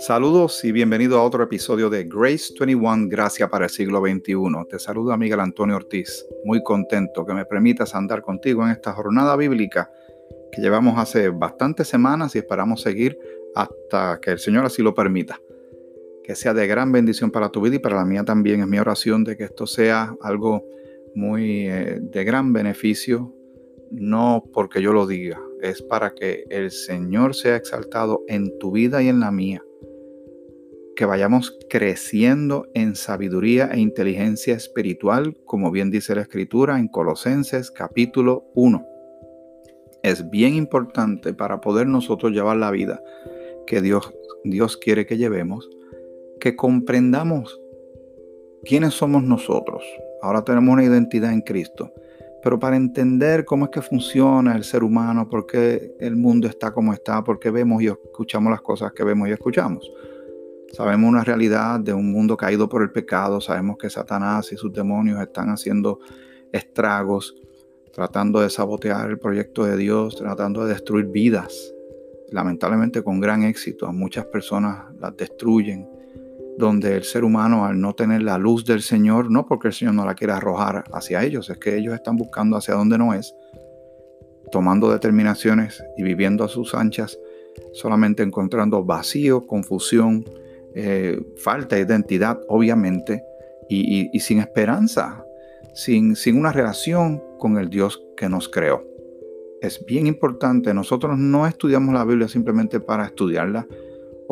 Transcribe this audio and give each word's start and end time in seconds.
Saludos 0.00 0.64
y 0.64 0.72
bienvenido 0.72 1.18
a 1.18 1.22
otro 1.22 1.44
episodio 1.44 1.90
de 1.90 2.04
Grace 2.04 2.54
21, 2.58 3.08
Gracia 3.08 3.48
para 3.48 3.66
el 3.66 3.70
siglo 3.70 4.00
XXI. 4.00 4.34
Te 4.68 4.78
saluda 4.78 5.16
Miguel 5.16 5.40
Antonio 5.40 5.76
Ortiz, 5.76 6.26
muy 6.44 6.62
contento 6.62 7.26
que 7.26 7.34
me 7.34 7.44
permitas 7.44 7.94
andar 7.94 8.22
contigo 8.22 8.64
en 8.64 8.70
esta 8.70 8.92
jornada 8.92 9.36
bíblica 9.36 9.90
que 10.50 10.62
llevamos 10.62 10.98
hace 10.98 11.28
bastantes 11.28 11.86
semanas 11.86 12.34
y 12.34 12.38
esperamos 12.38 12.80
seguir 12.80 13.18
hasta 13.54 14.18
que 14.20 14.30
el 14.30 14.38
Señor 14.38 14.64
así 14.64 14.82
lo 14.82 14.94
permita. 14.94 15.40
Que 16.24 16.34
sea 16.34 16.54
de 16.54 16.66
gran 16.66 16.92
bendición 16.92 17.30
para 17.30 17.50
tu 17.50 17.60
vida 17.60 17.76
y 17.76 17.78
para 17.78 17.96
la 17.96 18.04
mía 18.04 18.24
también. 18.24 18.60
Es 18.60 18.66
mi 18.66 18.78
oración 18.78 19.22
de 19.24 19.36
que 19.36 19.44
esto 19.44 19.66
sea 19.66 20.16
algo 20.22 20.64
muy 21.14 21.68
eh, 21.68 21.98
de 22.00 22.24
gran 22.24 22.52
beneficio, 22.52 23.34
no 23.90 24.44
porque 24.52 24.82
yo 24.82 24.92
lo 24.92 25.06
diga, 25.06 25.40
es 25.62 25.82
para 25.82 26.14
que 26.14 26.44
el 26.50 26.70
Señor 26.70 27.34
sea 27.34 27.56
exaltado 27.56 28.22
en 28.28 28.58
tu 28.58 28.70
vida 28.72 29.02
y 29.02 29.08
en 29.08 29.20
la 29.20 29.30
mía 29.30 29.62
que 31.00 31.06
vayamos 31.06 31.58
creciendo 31.70 32.68
en 32.74 32.94
sabiduría 32.94 33.70
e 33.72 33.80
inteligencia 33.80 34.54
espiritual, 34.54 35.34
como 35.46 35.70
bien 35.70 35.90
dice 35.90 36.14
la 36.14 36.20
escritura 36.20 36.78
en 36.78 36.88
Colosenses 36.88 37.70
capítulo 37.70 38.44
1. 38.54 38.86
Es 40.02 40.28
bien 40.28 40.54
importante 40.54 41.32
para 41.32 41.62
poder 41.62 41.86
nosotros 41.86 42.32
llevar 42.32 42.58
la 42.58 42.70
vida 42.70 43.02
que 43.66 43.80
Dios, 43.80 44.12
Dios 44.44 44.76
quiere 44.76 45.06
que 45.06 45.16
llevemos, 45.16 45.70
que 46.38 46.54
comprendamos 46.54 47.58
quiénes 48.64 48.92
somos 48.92 49.22
nosotros. 49.22 49.82
Ahora 50.20 50.44
tenemos 50.44 50.70
una 50.70 50.84
identidad 50.84 51.32
en 51.32 51.40
Cristo, 51.40 51.94
pero 52.42 52.58
para 52.58 52.76
entender 52.76 53.44
cómo 53.44 53.66
es 53.66 53.70
que 53.70 53.82
funciona 53.82 54.56
el 54.56 54.64
ser 54.64 54.82
humano, 54.82 55.28
por 55.28 55.46
qué 55.46 55.94
el 56.00 56.16
mundo 56.16 56.48
está 56.48 56.72
como 56.72 56.92
está, 56.92 57.22
por 57.22 57.38
qué 57.38 57.50
vemos 57.50 57.82
y 57.82 57.86
escuchamos 57.86 58.50
las 58.50 58.62
cosas 58.62 58.92
que 58.92 59.04
vemos 59.04 59.28
y 59.28 59.32
escuchamos 59.32 59.90
Sabemos 60.72 61.08
una 61.08 61.24
realidad 61.24 61.80
de 61.80 61.92
un 61.92 62.12
mundo 62.12 62.36
caído 62.36 62.68
por 62.68 62.82
el 62.82 62.92
pecado, 62.92 63.40
sabemos 63.40 63.76
que 63.76 63.90
Satanás 63.90 64.52
y 64.52 64.56
sus 64.56 64.72
demonios 64.72 65.20
están 65.20 65.48
haciendo 65.48 65.98
estragos, 66.52 67.34
tratando 67.92 68.40
de 68.40 68.50
sabotear 68.50 69.10
el 69.10 69.18
proyecto 69.18 69.64
de 69.64 69.76
Dios, 69.76 70.14
tratando 70.14 70.64
de 70.64 70.74
destruir 70.74 71.06
vidas. 71.06 71.74
Lamentablemente 72.30 73.02
con 73.02 73.18
gran 73.18 73.42
éxito, 73.42 73.86
a 73.86 73.92
muchas 73.92 74.26
personas 74.26 74.94
las 75.00 75.16
destruyen, 75.16 75.88
donde 76.60 76.96
el 76.96 77.02
ser 77.02 77.24
humano 77.24 77.64
al 77.64 77.80
no 77.80 77.94
tener 77.94 78.22
la 78.22 78.38
luz 78.38 78.64
del 78.64 78.82
Señor, 78.82 79.30
no 79.30 79.46
porque 79.46 79.68
el 79.68 79.74
Señor 79.74 79.94
no 79.94 80.04
la 80.04 80.14
quiera 80.14 80.36
arrojar 80.36 80.84
hacia 80.92 81.24
ellos, 81.24 81.50
es 81.50 81.58
que 81.58 81.76
ellos 81.76 81.94
están 81.94 82.16
buscando 82.16 82.56
hacia 82.56 82.74
donde 82.74 82.98
no 82.98 83.12
es, 83.14 83.34
tomando 84.52 84.90
determinaciones 84.92 85.82
y 85.96 86.02
viviendo 86.02 86.44
a 86.44 86.48
sus 86.48 86.74
anchas, 86.74 87.18
solamente 87.72 88.22
encontrando 88.22 88.84
vacío, 88.84 89.46
confusión, 89.46 90.24
eh, 90.74 91.20
falta 91.42 91.76
de 91.76 91.82
identidad, 91.82 92.40
obviamente, 92.48 93.24
y, 93.68 94.18
sin 94.18 94.40
esperanza, 94.40 95.24
sin, 95.74 96.16
sin 96.16 96.36
una 96.36 96.52
relación 96.52 97.22
con 97.38 97.56
el 97.56 97.70
Dios 97.70 98.02
que 98.16 98.28
nos 98.28 98.48
creó. 98.48 98.84
Es 99.60 99.84
bien 99.86 100.06
importante, 100.06 100.74
nosotros 100.74 101.18
no 101.18 101.46
estudiamos 101.46 101.94
la 101.94 102.04
Biblia 102.04 102.26
simplemente 102.26 102.80
para 102.80 103.06
estudiarla 103.06 103.66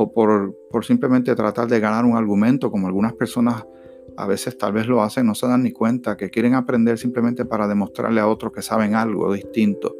o 0.00 0.12
por, 0.12 0.54
por 0.70 0.84
simplemente 0.84 1.34
tratar 1.34 1.66
de 1.66 1.80
ganar 1.80 2.04
un 2.04 2.16
argumento, 2.16 2.70
como 2.70 2.86
algunas 2.86 3.14
personas 3.14 3.66
a 4.16 4.28
veces 4.28 4.56
tal 4.56 4.72
vez 4.72 4.86
lo 4.86 5.02
hacen, 5.02 5.26
no 5.26 5.34
se 5.34 5.48
dan 5.48 5.64
ni 5.64 5.72
cuenta, 5.72 6.16
que 6.16 6.30
quieren 6.30 6.54
aprender 6.54 6.98
simplemente 6.98 7.44
para 7.44 7.66
demostrarle 7.66 8.20
a 8.20 8.28
otros 8.28 8.52
que 8.52 8.62
saben 8.62 8.94
algo 8.94 9.32
distinto 9.32 9.96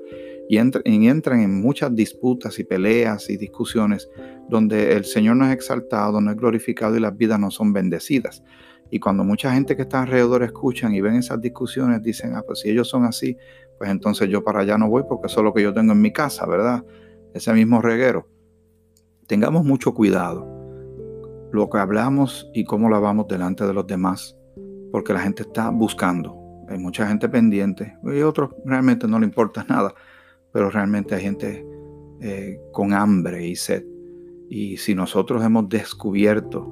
y, 0.49 0.57
entran 0.57 1.41
en 1.41 1.61
muchas 1.61 1.93
disputas 1.97 2.61
y 2.61 2.65
peleas 2.65 3.29
y 3.29 3.39
discusiones 3.39 4.09
donde 4.49 4.93
el 4.93 5.05
Señor 5.05 5.35
no 5.35 5.47
es 5.47 5.53
exaltado, 5.53 6.21
no 6.21 6.31
es 6.31 6.37
glorificado 6.37 6.97
y 6.97 7.01
las 7.01 7.17
vidas 7.17 7.41
no 7.41 7.51
son 7.51 7.73
bendecidas. 7.73 8.45
Y 8.92 9.01
cuando 9.01 9.25
mucha 9.25 9.53
gente 9.53 9.75
que 9.75 9.83
está 9.83 10.03
alrededor 10.03 10.45
escuchan 10.45 10.95
y 10.95 11.01
ven 11.01 11.17
esas 11.17 11.41
discusiones, 11.41 12.05
dicen, 12.05 12.37
ah, 12.37 12.45
pues 12.47 12.61
si 12.61 12.70
ellos 12.70 12.89
son 12.89 13.05
así, 13.05 13.37
pues 13.79 13.91
entonces 13.91 14.29
yo 14.29 14.45
para 14.45 14.61
allá 14.61 14.79
no 14.79 14.89
voy 14.89 15.03
porque 15.08 15.27
eso 15.27 15.41
es 15.41 15.45
lo 15.45 15.53
que 15.53 15.63
yo 15.64 15.75
tengo 15.75 15.92
en 15.92 16.01
mi 16.01 16.13
casa, 16.13 16.47
¿verdad? 16.47 16.85
Ese 17.35 17.53
mismo 17.53 17.83
reguero. 17.83 18.38
Tengamos 19.28 19.64
mucho 19.64 19.94
cuidado 19.94 20.46
lo 21.52 21.70
que 21.70 21.78
hablamos 21.78 22.50
y 22.52 22.64
cómo 22.64 22.89
lo 22.89 22.96
hablamos 22.96 23.28
delante 23.28 23.64
de 23.64 23.72
los 23.72 23.86
demás, 23.86 24.36
porque 24.90 25.12
la 25.12 25.20
gente 25.20 25.42
está 25.42 25.70
buscando. 25.70 26.36
Hay 26.68 26.78
mucha 26.78 27.06
gente 27.06 27.28
pendiente 27.28 27.96
y 28.02 28.20
otros 28.22 28.50
realmente 28.64 29.06
no 29.06 29.20
le 29.20 29.27
importa 29.27 29.64
nada 29.68 29.94
pero 30.52 30.70
realmente 30.70 31.14
hay 31.14 31.22
gente 31.22 31.66
eh, 32.20 32.61
con 32.72 32.92
hambre 32.92 33.46
y 33.46 33.56
sed. 33.56 33.84
Y 34.48 34.78
si 34.78 34.94
nosotros 34.94 35.45
hemos 35.45 35.68
descubierto 35.68 36.66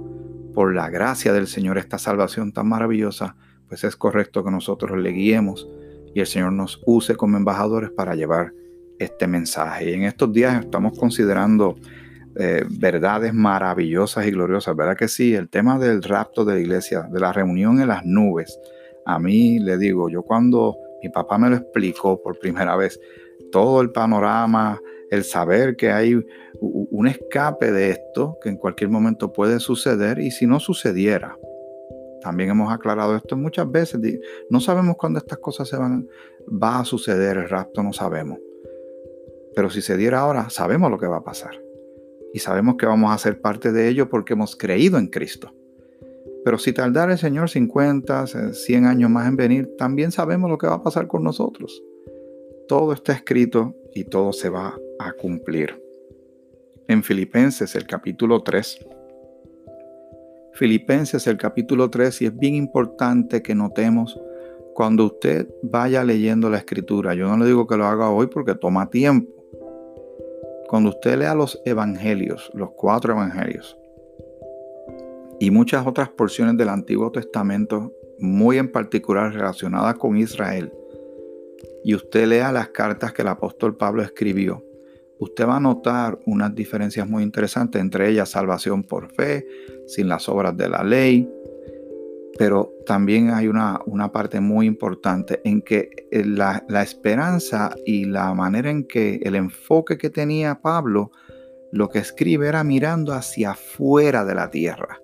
por 0.54 0.74
la 0.74 0.88
gracia 0.88 1.32
del 1.32 1.46
Señor 1.46 1.78
esta 1.78 1.98
salvación 1.98 2.52
tan 2.52 2.68
maravillosa, 2.68 3.36
pues 3.68 3.84
es 3.84 3.96
correcto 3.96 4.42
que 4.44 4.50
nosotros 4.50 4.98
le 4.98 5.10
guiemos 5.10 5.68
y 6.14 6.20
el 6.20 6.26
Señor 6.26 6.52
nos 6.52 6.82
use 6.86 7.16
como 7.16 7.36
embajadores 7.36 7.90
para 7.90 8.14
llevar 8.14 8.54
este 8.98 9.26
mensaje. 9.26 9.90
Y 9.90 9.94
en 9.94 10.04
estos 10.04 10.32
días 10.32 10.64
estamos 10.64 10.98
considerando 10.98 11.76
eh, 12.38 12.64
verdades 12.69 13.32
maravillosas 13.32 14.26
y 14.26 14.30
gloriosas, 14.30 14.76
¿verdad 14.76 14.97
que 14.97 15.08
sí? 15.08 15.34
El 15.34 15.48
tema 15.48 15.78
del 15.78 16.02
rapto 16.02 16.44
de 16.44 16.54
la 16.54 16.60
iglesia, 16.60 17.08
de 17.10 17.20
la 17.20 17.32
reunión 17.32 17.80
en 17.80 17.88
las 17.88 18.04
nubes. 18.04 18.60
A 19.06 19.19
mí 19.19 19.58
le 19.58 19.78
digo, 19.78 20.08
yo 20.10 20.22
cuando 20.22 20.76
mi 21.02 21.08
papá 21.08 21.38
me 21.38 21.48
lo 21.48 21.56
explicó 21.56 22.20
por 22.22 22.38
primera 22.38 22.76
vez, 22.76 23.00
todo 23.50 23.80
el 23.80 23.91
panorama, 23.91 24.80
el 25.10 25.24
saber 25.24 25.76
que 25.76 25.91
hay 25.91 26.20
un 26.60 27.06
escape 27.06 27.72
de 27.72 27.91
esto, 27.91 28.36
que 28.42 28.48
en 28.48 28.56
cualquier 28.56 28.91
momento 28.91 29.32
puede 29.32 29.60
suceder, 29.60 30.18
y 30.18 30.30
si 30.30 30.47
no 30.47 30.60
sucediera, 30.60 31.38
también 32.20 32.50
hemos 32.50 32.72
aclarado 32.72 33.16
esto 33.16 33.36
muchas 33.36 33.70
veces, 33.70 34.00
no 34.50 34.60
sabemos 34.60 34.97
cuándo 34.97 35.18
estas 35.18 35.38
cosas 35.38 35.68
se 35.68 35.76
van, 35.76 36.06
va 36.50 36.80
a 36.80 36.84
suceder, 36.84 37.38
el 37.38 37.48
rapto 37.48 37.82
no 37.82 37.92
sabemos. 37.92 38.38
Pero 39.54 39.70
si 39.70 39.80
se 39.80 39.97
diera 39.97 40.20
ahora, 40.20 40.50
sabemos 40.50 40.91
lo 40.91 40.98
que 40.98 41.06
va 41.06 41.18
a 41.18 41.24
pasar. 41.24 41.66
Y 42.36 42.38
sabemos 42.38 42.76
que 42.76 42.86
vamos 42.86 43.12
a 43.12 43.19
ser 43.19 43.41
parte 43.41 43.72
de 43.72 43.88
ello 43.88 44.08
porque 44.08 44.34
hemos 44.34 44.56
creído 44.56 44.98
en 44.98 45.08
Cristo. 45.08 45.54
Pero 46.44 46.58
si 46.58 46.72
tardara 46.72 47.12
el 47.12 47.19
Señor 47.19 47.50
50, 47.50 48.52
100 48.52 48.84
años 48.84 49.10
más 49.10 49.26
en 49.26 49.36
venir, 49.36 49.70
también 49.76 50.12
sabemos 50.12 50.48
lo 50.48 50.58
que 50.58 50.69
va 50.69 50.74
a 50.74 50.82
pasar 50.82 51.08
con 51.08 51.24
nosotros 51.24 51.82
todo 52.66 52.92
está 52.92 53.12
escrito 53.12 53.74
y 53.94 54.04
todo 54.04 54.32
se 54.32 54.48
va 54.48 54.78
a 54.98 55.12
cumplir. 55.12 55.82
En 56.88 57.02
Filipenses 57.02 57.74
el 57.74 57.86
capítulo 57.86 58.42
3. 58.42 58.86
Filipenses 60.54 61.26
el 61.26 61.36
capítulo 61.36 61.91
3 61.91 62.22
y 62.22 62.26
es 62.26 62.36
bien 62.36 62.54
importante 62.54 63.42
que 63.42 63.54
notemos 63.54 64.18
cuando 64.74 65.06
usted 65.06 65.48
vaya 65.62 66.04
leyendo 66.04 66.50
la 66.50 66.58
escritura. 66.58 67.14
Yo 67.14 67.28
no 67.28 67.36
le 67.36 67.47
digo 67.47 67.66
que 67.66 67.76
lo 67.76 67.86
haga 67.86 68.10
hoy 68.10 68.26
porque 68.26 68.54
toma 68.54 68.91
tiempo. 68.91 69.35
Cuando 70.69 70.91
usted 70.91 71.19
lea 71.19 71.34
los 71.34 71.60
evangelios, 71.65 72.50
los 72.54 72.71
cuatro 72.72 73.12
evangelios, 73.12 73.78
y 75.38 75.50
muchas 75.50 75.87
otras 75.87 76.09
porciones 76.09 76.56
del 76.56 76.71
Antiguo 76.71 77.12
Testamento, 77.12 77.93
muy 78.19 78.59
en 78.59 78.72
particular 78.72 79.32
relacionadas 79.32 79.94
con 79.97 80.16
Israel, 80.16 80.72
y 81.84 81.94
usted 81.94 82.27
lea 82.27 82.50
las 82.53 82.71
cartas 82.71 83.12
que 83.12 83.22
el 83.22 83.28
apóstol 83.28 83.77
Pablo 83.77 84.03
escribió, 84.03 84.65
usted 85.19 85.47
va 85.47 85.56
a 85.56 85.60
notar 85.60 86.19
unas 86.27 86.54
diferencias 86.54 87.09
muy 87.09 87.22
interesantes, 87.22 87.81
entre 87.81 88.09
ellas 88.09 88.31
salvación 88.31 88.83
por 88.83 89.12
fe, 89.12 89.47
sin 89.87 90.09
las 90.09 90.28
obras 90.28 90.56
de 90.56 90.69
la 90.69 90.83
ley, 90.83 91.31
pero 92.38 92.72
también 92.84 93.30
hay 93.30 93.48
una, 93.48 93.80
una 93.86 94.12
parte 94.12 94.41
muy 94.41 94.66
importante 94.66 95.41
en 95.44 95.62
que 95.62 95.91
la, 96.10 96.64
la, 96.69 96.82
esperanza 96.82 97.74
y 97.84 98.04
la 98.04 98.34
manera 98.34 98.70
en 98.70 98.84
que 98.84 99.20
el 99.22 99.34
enfoque 99.34 99.97
que 99.97 100.10
tenía 100.10 100.60
Pablo, 100.60 101.10
lo 101.72 101.88
que 101.88 101.98
escribe 101.98 102.48
era 102.48 102.65
mirando 102.65 103.12
hacia 103.12 103.50
afuera 103.50 104.24
de 104.24 104.34
la 104.34 104.50
tierra. 104.50 105.00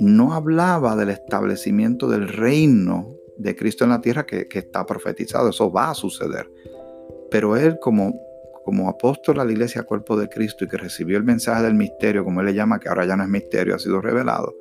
No 0.00 0.32
hablaba 0.32 0.96
del 0.96 1.10
establecimiento 1.10 2.08
del 2.08 2.28
reino 2.28 3.16
de 3.40 3.56
Cristo 3.56 3.84
en 3.84 3.90
la 3.90 4.00
tierra 4.00 4.26
que, 4.26 4.46
está 4.50 4.84
profetizado, 4.84 5.48
eso 5.48 5.72
va 5.72 5.90
a 5.90 5.94
suceder. 5.94 6.50
Pero 7.30 7.56
él 7.56 7.78
como, 7.80 8.14
como 8.64 8.88
apóstol 8.88 9.40
a 9.40 9.44
la 9.44 9.52
iglesia 9.52 9.84
cuerpo 9.84 10.16
de 10.16 10.28
Cristo 10.28 10.64
y 10.64 10.68
que 10.68 10.76
recibió 10.76 11.16
el 11.16 11.24
mensaje 11.24 11.62
del 11.62 11.74
misterio, 11.74 12.24
como 12.24 12.40
él 12.40 12.46
le 12.46 12.54
llama, 12.54 12.78
que 12.78 12.88
ahora 12.88 13.06
ya 13.06 13.16
no 13.16 13.22
es 13.22 13.28
misterio, 13.28 13.74
ha 13.74 13.78
sido 13.78 14.00
revelado, 14.00 14.54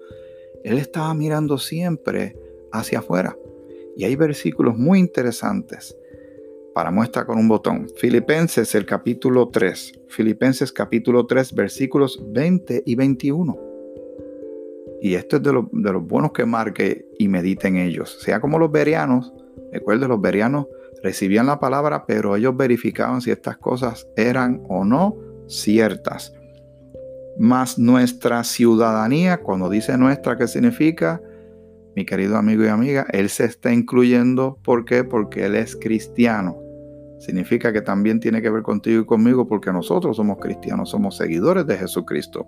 él 0.64 0.78
estaba 0.78 1.14
mirando 1.14 1.58
siempre 1.58 2.38
hacia 2.72 3.00
afuera. 3.00 3.38
Y 3.96 4.04
hay 4.06 4.16
versículos 4.16 4.78
muy 4.78 5.00
interesantes 5.00 5.96
para 6.74 6.92
muestra 6.92 7.26
con 7.26 7.38
un 7.38 7.48
botón. 7.48 7.88
Filipenses 7.98 8.74
el 8.76 8.86
capítulo 8.86 9.50
3. 9.50 10.02
Filipenses 10.08 10.72
capítulo 10.72 11.26
3 11.26 11.54
versículos 11.54 12.24
20 12.32 12.84
y 12.86 12.96
21. 12.96 13.60
Y 15.02 15.16
esto 15.16 15.38
es 15.38 15.44
de, 15.44 15.54
los 15.54 16.08
buenos 16.08 16.32
que 16.32 16.46
marque 16.46 17.08
y 17.18 17.28
medite 17.28 17.68
en 17.68 17.78
ellos. 17.78 18.18
Sea 18.22 18.40
como 18.42 18.60
los 18.60 18.72
berianos, 18.72 19.34
recuerde, 19.72 20.08
los 20.08 20.22
berianos 20.22 20.68
recibían 21.02 21.48
la 21.48 21.60
palabra, 21.60 22.06
pero 22.06 22.36
ellos 22.36 22.56
verificaban 22.56 23.22
si 23.22 23.32
estas 23.32 23.58
cosas 23.58 24.08
eran 24.16 24.62
o 24.68 24.84
no 24.84 25.16
ciertas. 25.48 26.34
Más 27.40 27.80
nuestra 27.80 28.44
ciudadanía, 28.44 29.38
cuando 29.38 29.70
dice 29.70 29.98
nuestra, 29.98 30.38
¿qué 30.38 30.46
significa? 30.46 31.22
Mi 31.96 32.06
querido 32.06 32.36
amigo 32.36 32.66
y 32.66 32.68
amiga, 32.68 33.08
él 33.14 33.30
se 33.30 33.46
está 33.46 33.74
incluyendo. 33.74 34.60
¿Por 34.62 34.84
qué? 34.84 35.06
Porque 35.06 35.46
él 35.46 35.56
es 35.56 35.78
cristiano. 35.78 36.58
Significa 37.20 37.72
que 37.72 37.82
también 37.82 38.20
tiene 38.20 38.42
que 38.42 38.50
ver 38.50 38.62
contigo 38.62 39.02
y 39.02 39.06
conmigo 39.06 39.48
porque 39.48 39.72
nosotros 39.72 40.18
somos 40.18 40.38
cristianos, 40.40 40.90
somos 40.90 41.16
seguidores 41.16 41.66
de 41.66 41.78
Jesucristo. 41.78 42.46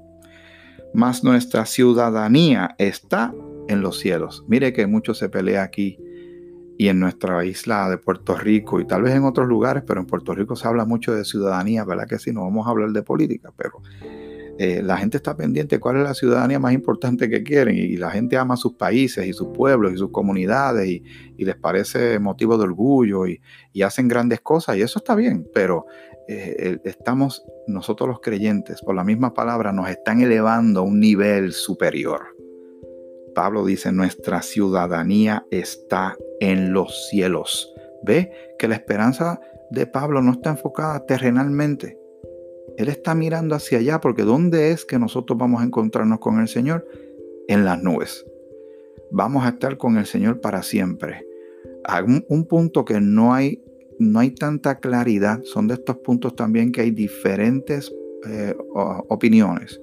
Más 0.93 1.23
nuestra 1.23 1.65
ciudadanía 1.65 2.75
está 2.77 3.33
en 3.69 3.81
los 3.81 3.97
cielos. 3.97 4.43
Mire 4.47 4.73
que 4.73 4.87
mucho 4.87 5.13
se 5.13 5.29
pelea 5.29 5.63
aquí 5.63 5.97
y 6.77 6.89
en 6.89 6.99
nuestra 6.99 7.45
isla 7.45 7.89
de 7.89 7.97
Puerto 7.97 8.35
Rico 8.35 8.79
y 8.79 8.85
tal 8.85 9.03
vez 9.03 9.15
en 9.15 9.23
otros 9.23 9.47
lugares, 9.47 9.83
pero 9.85 10.01
en 10.01 10.05
Puerto 10.05 10.33
Rico 10.33 10.55
se 10.55 10.67
habla 10.67 10.83
mucho 10.83 11.13
de 11.13 11.23
ciudadanía, 11.23 11.85
¿verdad 11.85 12.07
que 12.07 12.19
sí? 12.19 12.33
No 12.33 12.41
vamos 12.41 12.67
a 12.67 12.71
hablar 12.71 12.89
de 12.89 13.03
política, 13.03 13.53
pero 13.55 13.81
eh, 14.63 14.83
la 14.83 14.95
gente 14.95 15.17
está 15.17 15.35
pendiente 15.35 15.77
de 15.77 15.79
cuál 15.79 15.97
es 15.97 16.03
la 16.03 16.13
ciudadanía 16.13 16.59
más 16.59 16.71
importante 16.71 17.27
que 17.27 17.41
quieren 17.41 17.75
y, 17.75 17.97
la 17.97 18.11
gente 18.11 18.37
ama 18.37 18.55
sus 18.55 18.73
países 18.73 19.25
y 19.25 19.33
sus 19.33 19.47
pueblos 19.47 19.91
y 19.91 19.97
sus 19.97 20.11
comunidades 20.11 20.87
y, 20.87 21.03
les 21.43 21.55
parece 21.55 22.19
motivo 22.19 22.59
de 22.59 22.65
orgullo 22.65 23.25
y, 23.25 23.41
hacen 23.81 24.07
grandes 24.07 24.39
cosas 24.41 24.77
y 24.77 24.83
eso 24.83 24.99
está 24.99 25.15
bien, 25.15 25.49
pero 25.51 25.87
eh, 26.27 26.77
estamos 26.83 27.43
nosotros 27.65 28.07
los 28.07 28.19
creyentes, 28.19 28.83
por 28.83 28.93
la 28.93 29.03
misma 29.03 29.33
palabra, 29.33 29.71
nos 29.71 29.89
están 29.89 30.21
elevando 30.21 30.81
a 30.81 30.83
un 30.83 30.99
nivel 30.99 31.53
superior. 31.53 32.21
Pablo 33.33 33.65
dice, 33.65 33.91
nuestra 33.91 34.43
ciudadanía 34.43 35.43
está 35.49 36.15
en 36.39 36.71
los 36.71 37.07
cielos. 37.09 37.73
Ve 38.03 38.31
que 38.59 38.67
la 38.67 38.75
esperanza 38.75 39.39
de 39.71 39.87
Pablo 39.87 40.21
no 40.21 40.33
está 40.33 40.51
enfocada 40.51 41.03
terrenalmente. 41.07 41.97
Él 42.81 42.89
está 42.89 43.15
mirando 43.15 43.55
hacia 43.55 43.79
allá 43.79 44.01
porque 44.01 44.23
¿dónde 44.23 44.71
es 44.71 44.85
que 44.85 44.99
nosotros 44.99 45.37
vamos 45.37 45.61
a 45.61 45.65
encontrarnos 45.65 46.19
con 46.19 46.39
el 46.39 46.47
Señor? 46.47 46.87
En 47.47 47.65
las 47.65 47.81
nubes. 47.81 48.25
Vamos 49.11 49.45
a 49.45 49.49
estar 49.49 49.77
con 49.77 49.97
el 49.97 50.05
Señor 50.05 50.41
para 50.41 50.63
siempre. 50.63 51.25
un, 52.29 52.45
punto 52.45 52.85
que 52.85 53.01
no 53.01 53.33
hay, 53.33 53.63
no 53.99 54.19
hay 54.19 54.31
tanta 54.31 54.79
claridad, 54.79 55.41
son 55.43 55.67
de 55.67 55.73
estos 55.75 55.97
puntos 55.97 56.35
también 56.35 56.71
que 56.71 56.81
hay 56.81 56.91
diferentes 56.91 57.93
eh, 58.25 58.55
opiniones 58.73 59.81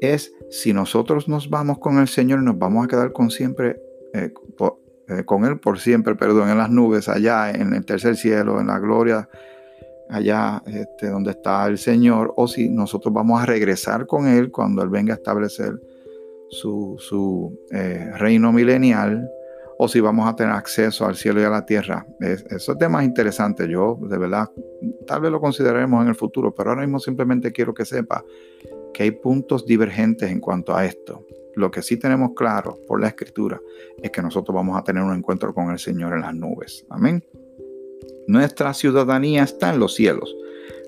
es 0.00 0.34
si 0.50 0.72
nosotros 0.72 1.28
nos 1.28 1.50
vamos 1.50 1.78
con 1.78 1.98
el 1.98 2.08
Señor, 2.08 2.42
nos 2.42 2.58
vamos 2.58 2.84
a 2.84 2.88
quedar 2.88 3.12
con 3.12 3.30
siempre, 3.30 3.80
eh, 4.12 4.32
eh, 5.08 5.24
con 5.24 5.44
Él 5.44 5.58
por 5.58 5.78
siempre, 5.78 6.14
perdón, 6.14 6.50
en 6.50 6.58
las 6.58 6.70
nubes, 6.70 7.08
allá 7.08 7.50
en 7.50 7.72
el 7.72 7.84
tercer 7.84 8.16
cielo, 8.16 8.60
en 8.60 8.68
la 8.68 8.78
gloria, 8.78 9.28
allá 10.08 10.62
este, 10.66 11.08
donde 11.08 11.32
está 11.32 11.66
el 11.66 11.78
Señor, 11.78 12.32
o 12.36 12.48
si 12.48 12.68
nosotros 12.68 13.12
vamos 13.12 13.42
a 13.42 13.46
regresar 13.46 14.06
con 14.06 14.26
Él 14.26 14.50
cuando 14.50 14.82
Él 14.82 14.88
venga 14.88 15.14
a 15.14 15.16
establecer 15.16 15.80
su, 16.48 17.58
eh, 17.70 18.10
reino 18.16 18.52
milenial, 18.52 19.28
o 19.78 19.88
si 19.88 20.00
vamos 20.00 20.26
a 20.26 20.34
tener 20.34 20.54
acceso 20.54 21.04
al 21.04 21.16
cielo 21.16 21.40
y 21.40 21.44
a 21.44 21.50
la 21.50 21.66
tierra. 21.66 22.06
Es, 22.20 22.44
esos 22.50 22.78
temas 22.78 23.04
interesantes, 23.04 23.68
yo 23.68 23.98
de 24.00 24.16
verdad, 24.16 24.50
tal 25.06 25.20
vez 25.20 25.30
lo 25.30 25.40
consideraremos 25.40 26.02
en 26.02 26.08
el 26.08 26.14
futuro, 26.14 26.54
pero 26.54 26.70
ahora 26.70 26.82
mismo 26.82 26.98
simplemente 26.98 27.52
quiero 27.52 27.74
que 27.74 27.84
sepa 27.84 28.24
que 28.94 29.02
hay 29.02 29.10
puntos 29.10 29.66
divergentes 29.66 30.30
en 30.30 30.40
cuanto 30.40 30.74
a 30.74 30.86
esto. 30.86 31.26
Lo 31.54 31.70
que 31.70 31.82
sí 31.82 31.98
tenemos 31.98 32.30
claro 32.34 32.78
por 32.86 33.00
la 33.00 33.08
escritura 33.08 33.60
es 34.02 34.10
que 34.10 34.22
nosotros 34.22 34.54
vamos 34.54 34.78
a 34.78 34.84
tener 34.84 35.02
un 35.02 35.14
encuentro 35.14 35.52
con 35.52 35.70
el 35.70 35.78
Señor 35.78 36.14
en 36.14 36.20
las 36.20 36.34
nubes. 36.34 36.86
Amén. 36.90 37.22
Nuestra 38.26 38.74
ciudadanía 38.74 39.42
está 39.44 39.72
en 39.72 39.78
los 39.78 39.94
cielos, 39.94 40.34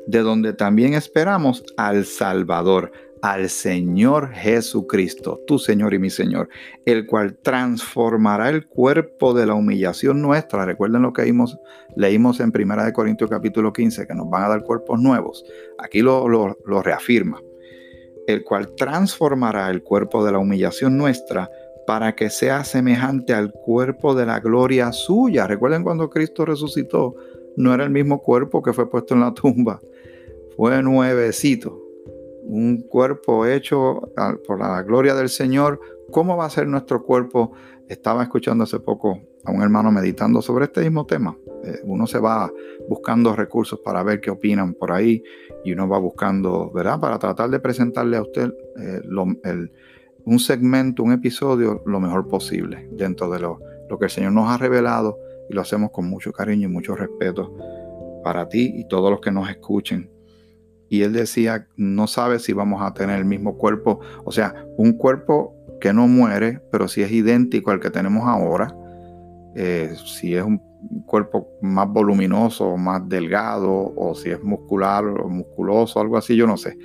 de 0.06 0.20
donde 0.20 0.52
también 0.52 0.94
esperamos 0.94 1.64
al 1.76 2.04
Salvador, 2.04 2.90
al 3.22 3.48
Señor 3.48 4.32
Jesucristo, 4.32 5.40
tu 5.46 5.58
Señor 5.58 5.94
y 5.94 5.98
mi 5.98 6.10
Señor, 6.10 6.48
el 6.84 7.06
cual 7.06 7.36
transformará 7.42 8.48
el 8.48 8.66
cuerpo 8.66 9.34
de 9.34 9.46
la 9.46 9.54
humillación 9.54 10.20
nuestra. 10.22 10.64
Recuerden 10.64 11.02
lo 11.02 11.12
que 11.12 11.22
leímos, 11.96 12.40
en 12.40 12.52
1 12.54 12.92
Corintios 12.92 13.30
capítulo 13.30 13.72
15, 13.72 14.06
que 14.06 14.14
nos 14.14 14.28
van 14.30 14.44
a 14.44 14.48
dar 14.48 14.62
cuerpos 14.62 15.00
nuevos. 15.00 15.44
Aquí 15.78 16.00
lo, 16.00 16.28
lo 16.28 16.82
reafirma 16.82 17.40
el 18.28 18.44
cual 18.44 18.74
transformará 18.76 19.70
el 19.70 19.82
cuerpo 19.82 20.22
de 20.22 20.32
la 20.32 20.38
humillación 20.38 20.98
nuestra 20.98 21.50
para 21.88 22.14
que 22.14 22.28
sea 22.28 22.64
semejante 22.64 23.32
al 23.32 23.50
cuerpo 23.50 24.14
de 24.14 24.26
la 24.26 24.40
gloria 24.40 24.92
suya. 24.92 25.46
Recuerden 25.46 25.82
cuando 25.82 26.10
Cristo 26.10 26.44
resucitó, 26.44 27.14
no 27.56 27.72
era 27.72 27.84
el 27.84 27.88
mismo 27.88 28.20
cuerpo 28.20 28.60
que 28.60 28.74
fue 28.74 28.90
puesto 28.90 29.14
en 29.14 29.20
la 29.20 29.32
tumba, 29.32 29.80
fue 30.54 30.82
nuevecito, 30.82 31.80
un 32.42 32.82
cuerpo 32.82 33.46
hecho 33.46 34.02
por 34.46 34.60
la 34.60 34.82
gloria 34.82 35.14
del 35.14 35.30
Señor. 35.30 35.80
¿Cómo 36.10 36.36
va 36.36 36.44
a 36.44 36.50
ser 36.50 36.66
nuestro 36.66 37.02
cuerpo? 37.02 37.52
Estaba 37.88 38.22
escuchando 38.22 38.64
hace 38.64 38.80
poco 38.80 39.22
a 39.44 39.50
un 39.50 39.62
hermano 39.62 39.90
meditando 39.90 40.42
sobre 40.42 40.66
este 40.66 40.82
mismo 40.82 41.06
tema. 41.06 41.38
Eh, 41.64 41.80
uno 41.84 42.06
se 42.06 42.18
va 42.18 42.52
buscando 42.86 43.34
recursos 43.34 43.80
para 43.82 44.02
ver 44.02 44.20
qué 44.20 44.30
opinan 44.30 44.74
por 44.74 44.92
ahí 44.92 45.22
y 45.64 45.72
uno 45.72 45.88
va 45.88 45.98
buscando, 45.98 46.70
¿verdad? 46.70 47.00
Para 47.00 47.18
tratar 47.18 47.48
de 47.48 47.60
presentarle 47.60 48.18
a 48.18 48.22
usted 48.22 48.52
eh, 48.78 49.00
un 50.28 50.38
segmento, 50.38 51.02
un 51.02 51.12
episodio 51.12 51.82
lo 51.86 52.00
mejor 52.00 52.28
posible 52.28 52.86
dentro 52.92 53.30
de 53.30 53.40
lo, 53.40 53.60
lo 53.88 53.98
que 53.98 54.04
el 54.04 54.10
Señor 54.10 54.32
nos 54.32 54.50
ha 54.50 54.58
revelado 54.58 55.18
y 55.48 55.54
lo 55.54 55.62
hacemos 55.62 55.90
con 55.90 56.06
mucho 56.06 56.32
cariño 56.32 56.68
y 56.68 56.70
mucho 56.70 56.94
respeto 56.94 57.56
para 58.22 58.46
ti 58.46 58.74
y 58.76 58.86
todos 58.88 59.10
los 59.10 59.20
que 59.20 59.32
nos 59.32 59.48
escuchen. 59.48 60.10
Y 60.90 61.00
él 61.00 61.14
decía, 61.14 61.66
no 61.76 62.06
sabe 62.06 62.40
si 62.40 62.52
vamos 62.52 62.82
a 62.82 62.92
tener 62.92 63.18
el 63.18 63.24
mismo 63.24 63.56
cuerpo, 63.56 64.00
o 64.22 64.30
sea, 64.30 64.66
un 64.76 64.92
cuerpo 64.92 65.54
que 65.80 65.94
no 65.94 66.06
muere, 66.06 66.60
pero 66.70 66.88
si 66.88 67.00
es 67.00 67.10
idéntico 67.10 67.70
al 67.70 67.80
que 67.80 67.88
tenemos 67.88 68.28
ahora, 68.28 68.76
eh, 69.54 69.94
si 70.04 70.34
es 70.34 70.44
un 70.44 70.60
cuerpo 71.06 71.48
más 71.62 71.88
voluminoso, 71.88 72.76
más 72.76 73.08
delgado, 73.08 73.94
o 73.96 74.14
si 74.14 74.28
es 74.28 74.42
muscular 74.42 75.06
o 75.06 75.26
musculoso, 75.30 76.00
algo 76.00 76.18
así, 76.18 76.36
yo 76.36 76.46
no 76.46 76.58
sé. 76.58 76.76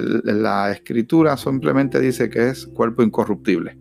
La 0.00 0.72
escritura 0.72 1.36
simplemente 1.36 2.00
dice 2.00 2.30
que 2.30 2.48
es 2.48 2.66
cuerpo 2.66 3.02
incorruptible. 3.02 3.78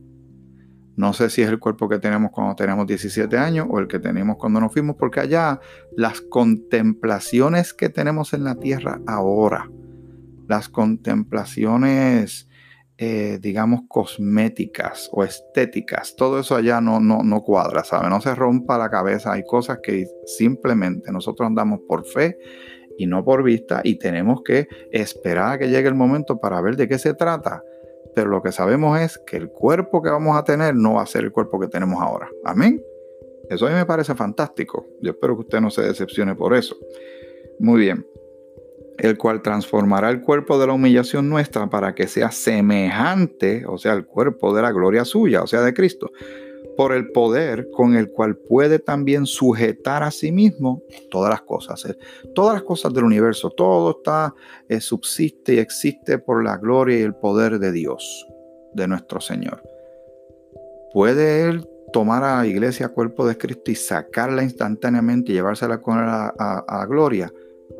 No 0.95 1.11
sé 1.11 1.29
si 1.29 1.41
es 1.41 1.49
el 1.49 1.59
cuerpo 1.59 1.89
que 1.89 1.99
tenemos 1.99 2.31
cuando 2.31 2.55
tenemos 2.55 2.87
17 2.87 3.37
años 3.37 3.67
o 3.69 3.79
el 3.79 3.87
que 3.87 3.99
tenemos 3.99 4.37
cuando 4.37 4.61
nos 4.61 4.71
fuimos, 4.71 4.95
porque 4.97 5.19
allá 5.19 5.59
las 5.97 6.21
contemplaciones 6.21 7.73
que 7.73 7.89
tenemos 7.89 8.33
en 8.33 8.45
la 8.45 8.55
tierra 8.55 9.01
ahora, 9.05 9.69
las 10.47 10.69
contemplaciones 10.69 12.47
eh, 12.97 13.39
digamos, 13.41 13.81
cosméticas 13.89 15.09
o 15.11 15.25
estéticas. 15.25 16.15
Todo 16.15 16.39
eso 16.39 16.55
allá 16.55 16.79
no, 16.79 17.01
no, 17.01 17.23
no 17.23 17.41
cuadra, 17.41 17.83
¿sabe? 17.83 18.09
No 18.09 18.21
se 18.21 18.33
rompa 18.33 18.77
la 18.77 18.89
cabeza. 18.89 19.33
Hay 19.33 19.43
cosas 19.43 19.79
que 19.83 20.07
simplemente 20.25 21.11
nosotros 21.11 21.45
andamos 21.45 21.81
por 21.89 22.05
fe 22.05 22.37
y 22.97 23.07
no 23.07 23.23
por 23.23 23.43
vista 23.43 23.81
y 23.83 23.95
tenemos 23.95 24.41
que 24.43 24.67
esperar 24.91 25.53
a 25.53 25.57
que 25.57 25.69
llegue 25.69 25.87
el 25.87 25.95
momento 25.95 26.39
para 26.39 26.61
ver 26.61 26.75
de 26.75 26.87
qué 26.87 26.97
se 26.97 27.13
trata. 27.13 27.63
Pero 28.13 28.29
lo 28.29 28.41
que 28.41 28.51
sabemos 28.51 28.99
es 28.99 29.17
que 29.17 29.37
el 29.37 29.49
cuerpo 29.49 30.01
que 30.01 30.09
vamos 30.09 30.37
a 30.37 30.43
tener 30.43 30.75
no 30.75 30.93
va 30.93 31.01
a 31.01 31.05
ser 31.05 31.25
el 31.25 31.31
cuerpo 31.31 31.59
que 31.59 31.67
tenemos 31.67 32.01
ahora. 32.01 32.29
Amén. 32.45 32.81
Eso 33.49 33.67
a 33.67 33.69
mí 33.69 33.75
me 33.75 33.85
parece 33.85 34.15
fantástico. 34.15 34.85
Yo 35.01 35.11
espero 35.11 35.35
que 35.35 35.41
usted 35.41 35.61
no 35.61 35.69
se 35.69 35.81
decepcione 35.81 36.35
por 36.35 36.55
eso. 36.55 36.77
Muy 37.59 37.79
bien 37.79 38.05
el 38.97 39.17
cual 39.17 39.41
transformará 39.41 40.09
el 40.09 40.21
cuerpo 40.21 40.57
de 40.57 40.67
la 40.67 40.73
humillación 40.73 41.29
nuestra 41.29 41.69
para 41.69 41.93
que 41.95 42.07
sea 42.07 42.31
semejante, 42.31 43.65
o 43.67 43.77
sea, 43.77 43.93
el 43.93 44.05
cuerpo 44.05 44.55
de 44.55 44.61
la 44.61 44.71
gloria 44.71 45.05
suya, 45.05 45.43
o 45.43 45.47
sea, 45.47 45.61
de 45.61 45.73
Cristo, 45.73 46.11
por 46.75 46.93
el 46.93 47.11
poder 47.11 47.69
con 47.71 47.95
el 47.95 48.11
cual 48.11 48.37
puede 48.37 48.79
también 48.79 49.25
sujetar 49.25 50.03
a 50.03 50.11
sí 50.11 50.31
mismo 50.31 50.81
todas 51.09 51.29
las 51.29 51.41
cosas. 51.41 51.85
Eh, 51.85 51.97
todas 52.33 52.53
las 52.53 52.63
cosas 52.63 52.93
del 52.93 53.03
universo, 53.03 53.49
todo 53.49 53.97
está, 53.97 54.33
eh, 54.67 54.79
subsiste 54.81 55.55
y 55.55 55.59
existe 55.59 56.17
por 56.19 56.43
la 56.43 56.57
gloria 56.57 56.99
y 56.99 57.03
el 57.03 57.15
poder 57.15 57.59
de 57.59 57.71
Dios, 57.71 58.27
de 58.73 58.87
nuestro 58.87 59.19
Señor. 59.21 59.61
¿Puede 60.93 61.47
Él 61.47 61.67
tomar 61.91 62.23
a 62.23 62.37
la 62.37 62.47
iglesia 62.47 62.89
cuerpo 62.89 63.27
de 63.27 63.37
Cristo 63.37 63.71
y 63.71 63.75
sacarla 63.75 64.43
instantáneamente 64.43 65.31
y 65.31 65.35
llevársela 65.35 65.81
con 65.81 65.99
él 65.99 66.05
a, 66.07 66.85
gloria? 66.89 67.31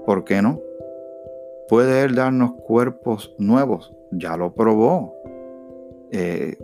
¿Por 0.06 0.24
qué 0.24 0.42
no? 0.42 0.60
¿Puede 1.68 2.04
Él 2.04 2.16
darnos 2.16 2.54
cuerpos 2.66 3.34
nuevos? 3.40 3.94
Ya 4.12 4.38
lo 4.38 4.54
probó. 4.54 5.14
Eh, 6.12 6.58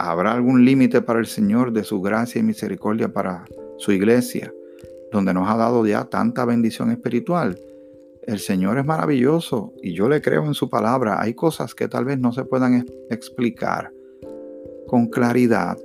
¿Habrá 0.00 0.32
algún 0.32 0.64
límite 0.64 1.02
para 1.02 1.18
el 1.18 1.26
Señor 1.26 1.72
de 1.72 1.82
su 1.82 2.00
gracia 2.00 2.38
y 2.38 2.44
misericordia 2.44 3.12
para 3.12 3.44
su 3.78 3.90
iglesia, 3.90 4.54
donde 5.10 5.34
nos 5.34 5.50
ha 5.50 5.56
dado 5.56 5.84
ya 5.84 6.04
tanta 6.04 6.44
bendición 6.44 6.92
espiritual? 6.92 7.58
El 8.22 8.38
Señor 8.38 8.78
es 8.78 8.84
maravilloso 8.84 9.72
y 9.82 9.94
yo 9.94 10.08
le 10.08 10.22
creo 10.22 10.44
en 10.46 10.54
su 10.54 10.70
palabra. 10.70 11.20
Hay 11.20 11.34
cosas 11.34 11.74
que 11.74 11.88
tal 11.88 12.04
vez 12.04 12.16
no 12.16 12.32
se 12.32 12.44
puedan 12.44 12.86
explicar 13.10 13.92
con 14.86 15.08
claridad 15.08 15.76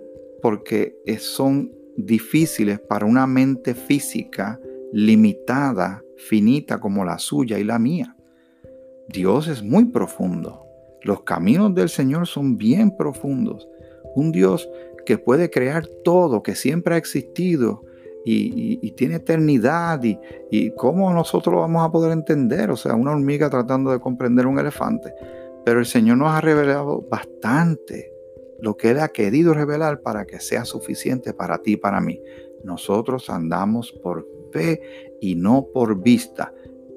porque 0.43 0.95
son 1.17 1.71
difíciles 1.97 2.79
para 2.79 3.07
una 3.07 3.25
mente 3.25 3.73
física 3.73 4.59
limitada, 4.91 6.03
finita 6.17 6.79
como 6.79 7.03
la 7.03 7.17
suya 7.17 7.57
y 7.57 7.63
la 7.63 7.79
mía. 7.79 8.15
Dios 9.09 9.47
es 9.47 9.63
muy 9.63 9.85
profundo. 9.85 10.67
Los 11.01 11.23
caminos 11.23 11.73
del 11.73 11.89
Señor 11.89 12.27
son 12.27 12.57
bien 12.57 12.95
profundos. 12.95 13.67
Un 14.15 14.31
Dios 14.31 14.69
que 15.05 15.17
puede 15.17 15.49
crear 15.49 15.87
todo, 16.03 16.43
que 16.43 16.55
siempre 16.55 16.95
ha 16.95 16.97
existido 16.97 17.83
y, 18.25 18.91
tiene 18.91 19.15
eternidad. 19.15 20.03
Y, 20.03 20.19
y, 20.49 20.71
cómo 20.75 21.11
nosotros 21.13 21.53
lo 21.53 21.61
vamos 21.61 21.85
a 21.85 21.91
poder 21.91 22.11
entender? 22.11 22.71
O 22.71 22.77
sea, 22.77 22.95
una 22.95 23.11
hormiga 23.11 23.49
tratando 23.49 23.91
de 23.91 23.99
comprender 23.99 24.47
un 24.47 24.59
elefante. 24.59 25.13
Pero 25.65 25.79
el 25.79 25.85
Señor 25.85 26.17
nos 26.17 26.31
ha 26.31 26.41
revelado 26.41 27.05
bastante 27.09 28.11
lo 28.59 28.77
que 28.77 28.91
Él 28.91 28.99
ha 28.99 29.09
querido 29.09 29.53
revelar 29.53 30.01
para 30.01 30.25
que 30.25 30.39
sea 30.39 30.65
suficiente 30.65 31.33
para 31.33 31.61
ti 31.61 31.73
y 31.73 31.77
para 31.77 31.99
mí. 31.99 32.21
Nosotros 32.63 33.29
andamos 33.29 33.91
por 33.91 34.25
fe 34.51 34.81
y 35.19 35.35
no 35.35 35.67
por 35.73 36.01
vista. 36.01 36.53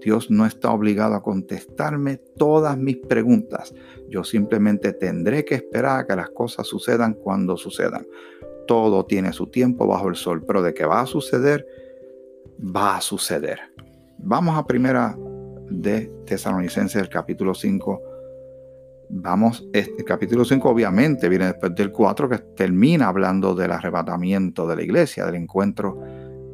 Dios 0.06 0.30
no 0.30 0.46
está 0.46 0.70
obligado 0.70 1.16
a 1.16 1.22
contestarme 1.24 2.18
todas 2.36 2.78
mis 2.78 2.96
preguntas. 2.96 3.74
Yo 4.08 4.22
simplemente 4.22 4.92
tendré 4.92 5.44
que 5.44 5.56
esperar 5.56 5.98
a 5.98 6.06
que 6.06 6.14
las 6.14 6.30
cosas 6.30 6.68
sucedan 6.68 7.14
cuando 7.14 7.56
sucedan. 7.56 8.06
Todo 8.68 9.04
tiene 9.04 9.32
su 9.32 9.48
tiempo 9.48 9.84
bajo 9.84 10.08
el 10.08 10.14
sol, 10.14 10.44
pero 10.46 10.62
de 10.62 10.74
que 10.74 10.84
va 10.84 11.00
a 11.00 11.06
suceder, 11.06 11.66
va 12.56 12.96
a 12.96 13.00
suceder. 13.00 13.58
Vamos 14.18 14.56
a 14.56 14.64
primera 14.64 15.18
de 15.70 16.08
Tesalonicenses, 16.24 17.02
el 17.02 17.08
capítulo 17.08 17.52
5 17.52 18.00
Vamos, 19.08 19.68
este 19.72 20.04
capítulo 20.04 20.44
5 20.44 20.68
obviamente 20.68 21.28
viene 21.28 21.46
después 21.46 21.74
del 21.74 21.90
4 21.90 22.28
que 22.28 22.38
termina 22.38 23.08
hablando 23.08 23.56
del 23.56 23.72
arrebatamiento 23.72 24.68
de 24.68 24.76
la 24.76 24.82
iglesia, 24.82 25.26
del 25.26 25.34
encuentro 25.34 26.00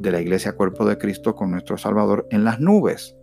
de 0.01 0.11
la 0.11 0.23
iglesia 0.23 0.55
cuerpo 0.55 0.87
de 0.87 0.97
Cristo 0.97 1.35
con 1.35 1.51
nuestro 1.51 1.77
Salvador 1.77 2.27
en 2.31 2.45
las 2.45 2.59
nubes. 2.59 3.17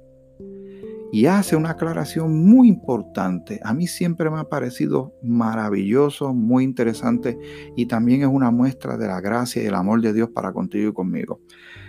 Y 1.11 1.25
hace 1.25 1.55
una 1.55 1.71
aclaración 1.71 2.45
muy 2.45 2.67
importante. 2.67 3.59
A 3.63 3.73
mí 3.73 3.87
siempre 3.87 4.29
me 4.29 4.39
ha 4.39 4.43
parecido 4.43 5.13
maravilloso, 5.23 6.33
muy 6.33 6.63
interesante 6.63 7.37
y 7.75 7.87
también 7.87 8.21
es 8.21 8.27
una 8.27 8.51
muestra 8.51 8.95
de 8.97 9.07
la 9.07 9.19
gracia 9.19 9.63
y 9.63 9.65
el 9.65 9.75
amor 9.75 10.01
de 10.01 10.13
Dios 10.13 10.29
para 10.29 10.53
contigo 10.53 10.89
y 10.89 10.93
conmigo. 10.93 11.41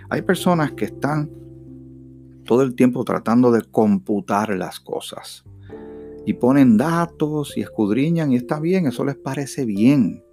Hay 0.09 0.23
personas 0.23 0.71
que 0.71 0.85
están 0.85 1.29
todo 2.45 2.63
el 2.63 2.75
tiempo 2.75 3.03
tratando 3.03 3.51
de 3.51 3.61
computar 3.61 4.49
las 4.55 4.79
cosas 4.79 5.45
y 6.25 6.33
ponen 6.33 6.77
datos 6.77 7.57
y 7.57 7.61
escudriñan 7.61 8.31
y 8.31 8.37
está 8.37 8.59
bien, 8.59 8.87
eso 8.87 9.05
les 9.05 9.15
parece 9.15 9.65
bien. 9.65 10.23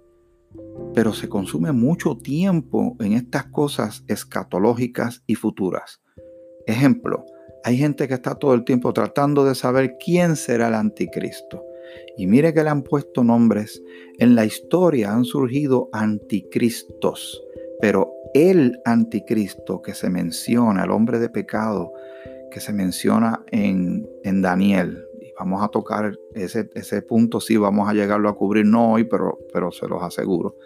Pero 0.95 1.13
se 1.13 1.29
consume 1.29 1.71
mucho 1.71 2.17
tiempo 2.17 2.95
en 2.99 3.13
estas 3.13 3.45
cosas 3.45 4.03
escatológicas 4.07 5.23
y 5.27 5.35
futuras. 5.35 6.01
Ejemplo, 6.65 7.25
hay 7.63 7.77
gente 7.77 8.07
que 8.07 8.13
está 8.15 8.35
todo 8.35 8.53
el 8.53 8.63
tiempo 8.63 8.93
tratando 8.93 9.45
de 9.45 9.55
saber 9.55 9.97
quién 10.03 10.35
será 10.35 10.67
el 10.69 10.75
anticristo. 10.75 11.63
Y 12.17 12.27
mire 12.27 12.53
que 12.53 12.63
le 12.63 12.69
han 12.69 12.83
puesto 12.83 13.23
nombres. 13.23 13.81
En 14.17 14.35
la 14.35 14.45
historia 14.45 15.13
han 15.13 15.25
surgido 15.25 15.89
anticristos, 15.91 17.41
pero 17.81 18.11
el 18.33 18.79
anticristo 18.85 19.81
que 19.81 19.93
se 19.93 20.09
menciona, 20.09 20.83
el 20.83 20.91
hombre 20.91 21.19
de 21.19 21.29
pecado, 21.29 21.91
que 22.51 22.59
se 22.59 22.73
menciona 22.73 23.43
en, 23.51 24.07
en 24.23 24.41
Daniel, 24.41 25.05
vamos 25.39 25.63
a 25.63 25.69
tocar 25.69 26.17
ese, 26.33 26.69
ese 26.73 27.01
punto, 27.01 27.39
sí, 27.39 27.55
vamos 27.55 27.87
a 27.89 27.93
llegarlo 27.93 28.27
a 28.27 28.35
cubrir, 28.35 28.65
no 28.65 28.93
hoy, 28.93 29.05
pero, 29.05 29.39
pero 29.53 29.71
se 29.71 29.87
los 29.87 30.03
aseguro. 30.03 30.57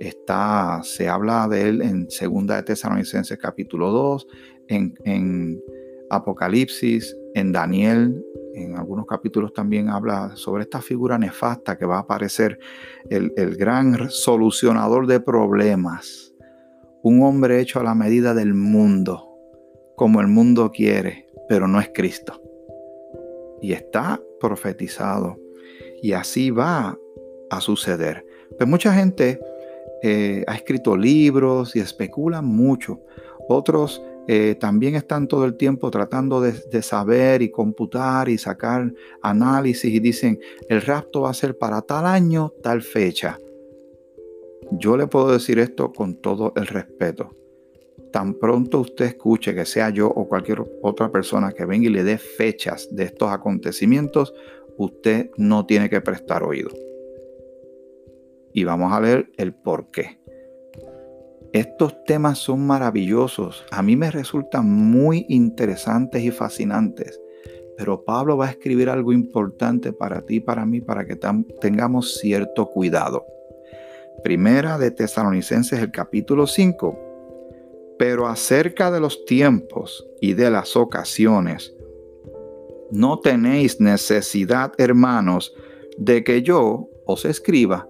Está, 0.00 0.80
se 0.82 1.08
habla 1.08 1.46
de 1.46 1.68
él 1.68 1.82
en 1.82 2.10
Segunda 2.10 2.56
de 2.56 2.64
Tesalonicenses 2.64 3.38
capítulo 3.38 3.90
2, 3.90 4.26
en, 4.68 4.94
en 5.04 5.62
Apocalipsis, 6.16 7.16
en 7.34 7.52
Daniel, 7.52 8.24
en 8.54 8.76
algunos 8.76 9.06
capítulos 9.06 9.52
también 9.52 9.88
habla 9.88 10.32
sobre 10.34 10.64
esta 10.64 10.80
figura 10.82 11.18
nefasta 11.18 11.78
que 11.78 11.86
va 11.86 11.96
a 11.96 12.00
aparecer, 12.00 12.58
el, 13.08 13.32
el, 13.36 13.56
gran 13.56 14.10
solucionador 14.10 15.06
de 15.06 15.20
problemas, 15.20 16.34
un 17.02 17.22
hombre 17.22 17.60
hecho 17.60 17.80
a 17.80 17.84
la 17.84 17.94
medida 17.94 18.34
del 18.34 18.54
mundo, 18.54 19.28
como 19.96 20.20
el 20.20 20.28
mundo 20.28 20.70
quiere, 20.70 21.26
pero 21.48 21.66
no 21.66 21.80
es 21.80 21.90
Cristo 21.94 22.42
y 23.62 23.72
está 23.72 24.20
profetizado. 24.40 25.38
Y 26.02 26.12
así 26.12 26.50
va 26.50 26.98
a 27.48 27.60
suceder. 27.60 28.26
Pues 28.58 28.68
mucha 28.68 28.92
gente 28.92 29.40
eh, 30.02 30.44
ha 30.46 30.56
escrito 30.56 30.96
libros 30.96 31.74
y 31.76 31.80
especulan 31.80 32.44
mucho. 32.44 33.00
Otros 33.48 34.02
eh, 34.28 34.56
también 34.58 34.94
están 34.94 35.26
todo 35.28 35.44
el 35.44 35.56
tiempo 35.56 35.90
tratando 35.90 36.40
de, 36.40 36.52
de, 36.52 36.82
saber 36.82 37.42
y 37.42 37.50
computar 37.50 38.28
y 38.28 38.38
sacar 38.38 38.92
análisis 39.22 39.92
y 39.92 40.00
dicen, 40.00 40.38
el 40.68 40.82
rapto 40.82 41.22
va 41.22 41.30
a 41.30 41.34
ser 41.34 41.58
para 41.58 41.82
tal 41.82 42.06
año, 42.06 42.52
tal 42.62 42.82
fecha. 42.82 43.38
Yo 44.70 44.96
le 44.96 45.06
puedo 45.06 45.32
decir 45.32 45.58
esto 45.58 45.92
con 45.92 46.16
todo 46.16 46.52
el 46.56 46.66
respeto 46.66 47.30
tan 48.12 48.34
pronto 48.34 48.80
usted 48.80 49.06
escuche 49.06 49.54
que 49.54 49.64
sea 49.64 49.90
yo 49.90 50.06
o 50.06 50.28
cualquier 50.28 50.62
otra 50.82 51.10
persona 51.10 51.50
que 51.50 51.64
venga 51.64 51.88
y 51.88 51.90
le 51.90 52.04
dé 52.04 52.18
fechas 52.18 52.94
de 52.94 53.04
estos 53.04 53.30
acontecimientos, 53.30 54.32
usted 54.76 55.30
no 55.36 55.66
tiene 55.66 55.90
que 55.90 56.00
prestar 56.00 56.44
oído. 56.44 56.70
Y 58.52 58.64
vamos 58.64 58.92
a 58.92 59.00
leer 59.00 59.32
el 59.38 59.54
por 59.54 59.90
qué. 59.90 60.21
Estos 61.52 62.02
temas 62.04 62.38
son 62.38 62.66
maravillosos, 62.66 63.66
a 63.70 63.82
mí 63.82 63.94
me 63.94 64.10
resultan 64.10 64.70
muy 64.70 65.26
interesantes 65.28 66.22
y 66.22 66.30
fascinantes, 66.30 67.20
pero 67.76 68.04
Pablo 68.04 68.38
va 68.38 68.46
a 68.46 68.50
escribir 68.50 68.88
algo 68.88 69.12
importante 69.12 69.92
para 69.92 70.22
ti 70.22 70.36
y 70.36 70.40
para 70.40 70.64
mí 70.64 70.80
para 70.80 71.04
que 71.04 71.18
tengamos 71.60 72.14
cierto 72.18 72.70
cuidado. 72.70 73.26
Primera 74.24 74.78
de 74.78 74.92
Tesalonicenses, 74.92 75.78
el 75.78 75.90
capítulo 75.90 76.46
5, 76.46 76.98
pero 77.98 78.28
acerca 78.28 78.90
de 78.90 79.00
los 79.00 79.26
tiempos 79.26 80.06
y 80.22 80.32
de 80.32 80.50
las 80.50 80.74
ocasiones, 80.74 81.74
no 82.90 83.18
tenéis 83.18 83.78
necesidad, 83.78 84.72
hermanos, 84.78 85.54
de 85.98 86.24
que 86.24 86.40
yo 86.40 86.88
os 87.04 87.26
escriba 87.26 87.88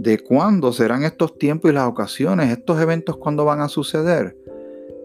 de 0.00 0.18
cuándo 0.18 0.72
serán 0.72 1.04
estos 1.04 1.38
tiempos 1.38 1.70
y 1.70 1.74
las 1.74 1.88
ocasiones, 1.88 2.50
estos 2.50 2.80
eventos 2.80 3.16
cuándo 3.16 3.44
van 3.44 3.60
a 3.60 3.68
suceder. 3.68 4.36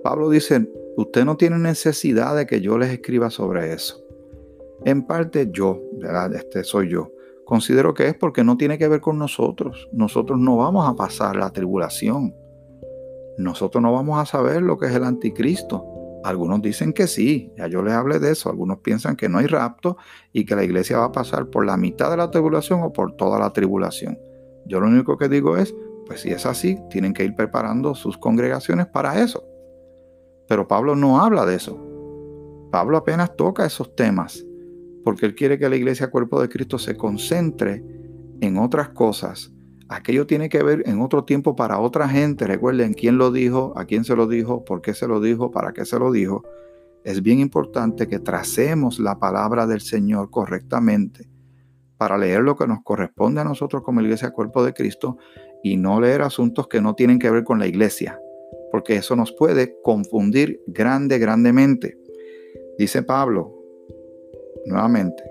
Pablo 0.04 0.30
dice, 0.30 0.70
usted 0.98 1.26
no 1.26 1.38
tiene 1.38 1.58
necesidad 1.58 2.36
de 2.36 2.46
que 2.46 2.62
yo 2.62 2.78
les 2.78 2.92
escriba 2.92 3.30
sobre 3.30 3.74
eso. 3.74 4.02
En 4.84 5.06
parte 5.06 5.50
yo, 5.52 5.82
¿verdad? 6.00 6.34
Este 6.36 6.64
soy 6.64 6.90
yo. 6.90 7.12
Considero 7.46 7.94
que 7.94 8.08
es 8.08 8.16
porque 8.16 8.44
no 8.44 8.58
tiene 8.58 8.78
que 8.78 8.88
ver 8.88 9.02
con 9.02 9.18
nosotros. 9.18 9.90
Nosotros 9.92 10.40
no 10.40 10.58
vamos 10.58 10.88
a 10.90 10.96
pasar 10.96 11.36
la 11.36 11.52
tribulación 11.52 12.34
nosotros 13.38 13.82
no 13.82 13.92
vamos 13.92 14.20
a 14.20 14.26
saber 14.26 14.62
lo 14.62 14.78
que 14.78 14.88
es 14.88 14.96
el 14.96 15.04
anticristo. 15.04 15.86
Algunos 16.24 16.62
dicen 16.62 16.94
que 16.94 17.08
sí, 17.08 17.52
ya 17.58 17.68
yo 17.68 17.84
les 17.84 17.94
hablé 17.94 18.20
de 18.20 18.32
eso. 18.32 18.50
Algunos 18.50 18.80
piensan 18.80 19.16
que 19.16 19.30
no 19.30 19.38
hay 19.38 19.48
rapto 19.48 19.98
y 20.32 20.46
que 20.46 20.56
la 20.56 20.64
iglesia 20.64 20.98
va 20.98 21.06
a 21.06 21.12
pasar 21.12 21.48
por 21.48 21.66
la 21.66 21.78
mitad 21.78 22.10
de 22.10 22.18
la 22.18 22.32
tribulación 22.32 22.82
o 22.82 22.92
por 22.92 23.16
toda 23.16 23.38
la 23.38 23.52
tribulación. 23.52 24.18
Yo 24.66 24.80
lo 24.80 24.88
único 24.88 25.18
que 25.18 25.30
digo 25.30 25.58
es, 25.58 25.76
pues 26.06 26.22
si 26.22 26.30
es 26.30 26.46
así, 26.46 26.78
tienen 26.90 27.14
que 27.14 27.24
ir 27.24 27.36
preparando 27.36 27.96
sus 27.96 28.18
congregaciones 28.18 28.88
para 28.88 29.22
eso. 29.22 29.44
Pero 30.48 30.68
Pablo 30.68 30.96
no 30.96 31.22
habla 31.22 31.46
de 31.46 31.56
eso. 31.56 31.80
Pablo 32.72 32.98
apenas 32.98 33.36
toca 33.36 33.66
esos 33.66 33.96
temas, 33.96 34.46
porque 35.04 35.26
él 35.26 35.36
quiere 35.36 35.58
que 35.58 35.70
la 35.70 35.76
iglesia 35.76 36.10
cuerpo 36.10 36.42
de 36.42 36.50
Cristo 36.50 36.78
se 36.78 36.98
concentre 36.98 37.84
en 38.42 38.58
otras 38.58 38.90
cosas 38.90 39.52
aquello 39.88 40.26
tiene 40.26 40.50
que 40.50 40.64
ver 40.64 40.84
en 40.88 41.02
otro 41.02 41.24
tiempo 41.24 41.56
para 41.56 41.80
otra 41.80 42.08
gente. 42.08 42.48
Recuerden 42.48 42.94
quién 42.94 43.18
lo 43.18 43.32
dijo, 43.32 43.74
a 43.76 43.86
quién 43.86 44.04
se 44.04 44.16
lo 44.16 44.28
dijo, 44.28 44.66
por 44.66 44.82
qué 44.82 44.94
se 44.94 45.08
lo 45.08 45.20
dijo, 45.20 45.52
para 45.52 45.74
qué 45.74 45.86
se 45.86 46.00
lo 46.00 46.12
dijo. 46.12 46.44
Es 47.04 47.22
bien 47.22 47.40
importante 47.40 48.08
que 48.08 48.20
tracemos 48.20 49.00
la 49.00 49.20
palabra 49.20 49.68
del 49.68 49.82
Señor 49.82 50.30
correctamente 50.32 51.30
para 51.98 52.18
leer 52.18 52.42
lo 52.42 52.56
que 52.56 52.68
nos 52.68 52.80
corresponde 52.84 53.42
a 53.42 53.44
nosotros 53.44 53.84
como 53.84 54.02
iglesia 54.02 54.32
cuerpo 54.32 54.64
de 54.64 54.74
Cristo 54.74 55.18
y 55.64 55.78
no 55.78 56.00
leer 56.00 56.22
asuntos 56.22 56.68
que 56.68 56.82
no 56.82 56.96
tienen 56.96 57.20
que 57.20 57.30
ver 57.32 57.44
con 57.44 57.60
la 57.60 57.68
iglesia, 57.68 58.20
porque 58.72 58.96
eso 58.98 59.16
nos 59.16 59.32
puede 59.32 59.76
confundir 59.82 60.62
grande, 60.68 61.18
grandemente. 61.18 61.98
Dice 62.78 63.04
Pablo, 63.04 63.54
nuevamente, 64.66 65.24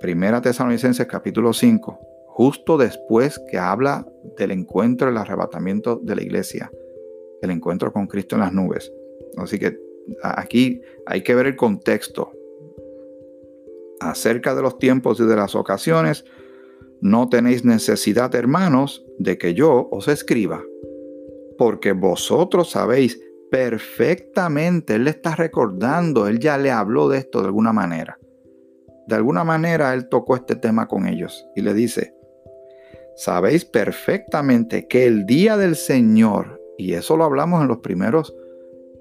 Primera 0.00 0.40
Tesalonicenses 0.40 1.06
capítulo 1.06 1.52
5, 1.52 1.98
justo 2.28 2.76
después 2.76 3.40
que 3.50 3.58
habla 3.58 4.06
del 4.36 4.50
encuentro, 4.50 5.08
el 5.08 5.16
arrebatamiento 5.16 5.96
de 5.96 6.16
la 6.16 6.22
iglesia, 6.22 6.70
el 7.42 7.50
encuentro 7.50 7.92
con 7.92 8.06
Cristo 8.06 8.36
en 8.36 8.42
las 8.42 8.52
nubes. 8.52 8.92
Así 9.38 9.58
que 9.58 9.78
aquí 10.22 10.80
hay 11.06 11.22
que 11.22 11.34
ver 11.34 11.46
el 11.46 11.56
contexto. 11.56 12.32
Acerca 14.00 14.54
de 14.54 14.62
los 14.62 14.78
tiempos 14.78 15.20
y 15.20 15.24
de 15.24 15.36
las 15.36 15.54
ocasiones, 15.54 16.24
no 17.00 17.28
tenéis 17.28 17.64
necesidad, 17.64 18.34
hermanos, 18.34 19.04
de 19.18 19.38
que 19.38 19.54
yo 19.54 19.88
os 19.90 20.08
escriba, 20.08 20.62
porque 21.58 21.92
vosotros 21.92 22.70
sabéis 22.70 23.20
perfectamente. 23.50 24.94
Él 24.94 25.04
le 25.04 25.10
está 25.10 25.34
recordando, 25.34 26.26
él 26.26 26.38
ya 26.38 26.58
le 26.58 26.70
habló 26.70 27.08
de 27.08 27.18
esto 27.18 27.40
de 27.40 27.46
alguna 27.46 27.72
manera. 27.72 28.18
De 29.06 29.14
alguna 29.14 29.44
manera 29.44 29.94
él 29.94 30.08
tocó 30.08 30.36
este 30.36 30.56
tema 30.56 30.88
con 30.88 31.06
ellos 31.06 31.46
y 31.54 31.62
le 31.62 31.74
dice, 31.74 32.14
sabéis 33.16 33.64
perfectamente 33.64 34.88
que 34.88 35.06
el 35.06 35.26
día 35.26 35.56
del 35.56 35.76
Señor, 35.76 36.60
y 36.76 36.94
eso 36.94 37.16
lo 37.16 37.24
hablamos 37.24 37.62
en 37.62 37.68
los 37.68 37.78
primeros 37.78 38.34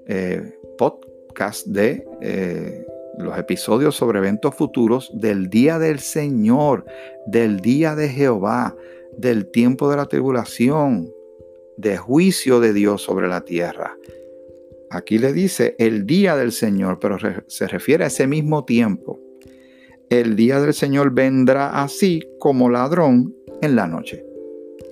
eh, 0.08 0.54
podcasts 0.78 1.72
de 1.72 2.08
eh, 2.22 2.86
los 3.18 3.38
episodios 3.38 3.96
sobre 3.96 4.20
eventos 4.20 4.56
futuros, 4.56 5.12
del 5.14 5.50
día 5.50 5.80
del 5.80 6.00
Señor, 6.00 6.86
del 7.28 7.60
día 7.60 7.96
de 7.96 8.10
Jehová, 8.10 8.76
del 9.18 9.50
tiempo 9.52 9.90
de 9.90 9.98
la 9.98 10.06
tribulación, 10.06 11.12
de 11.78 11.98
juicio 11.98 12.60
de 12.60 12.74
Dios 12.74 13.02
sobre 13.02 13.28
la 13.28 13.42
tierra. 13.42 13.98
Aquí 14.90 15.18
le 15.18 15.34
dice 15.34 15.76
el 15.80 16.06
día 16.06 16.36
del 16.36 16.52
Señor, 16.52 17.00
pero 17.00 17.18
se 17.48 17.68
refiere 17.68 18.04
a 18.04 18.08
ese 18.08 18.28
mismo 18.28 18.66
tiempo. 18.66 19.20
El 20.10 20.36
día 20.36 20.62
del 20.62 20.74
Señor 20.74 21.12
vendrá 21.12 21.82
así 21.82 22.22
como 22.40 22.70
ladrón 22.70 23.36
en 23.62 23.76
la 23.76 23.88
noche. 23.88 24.24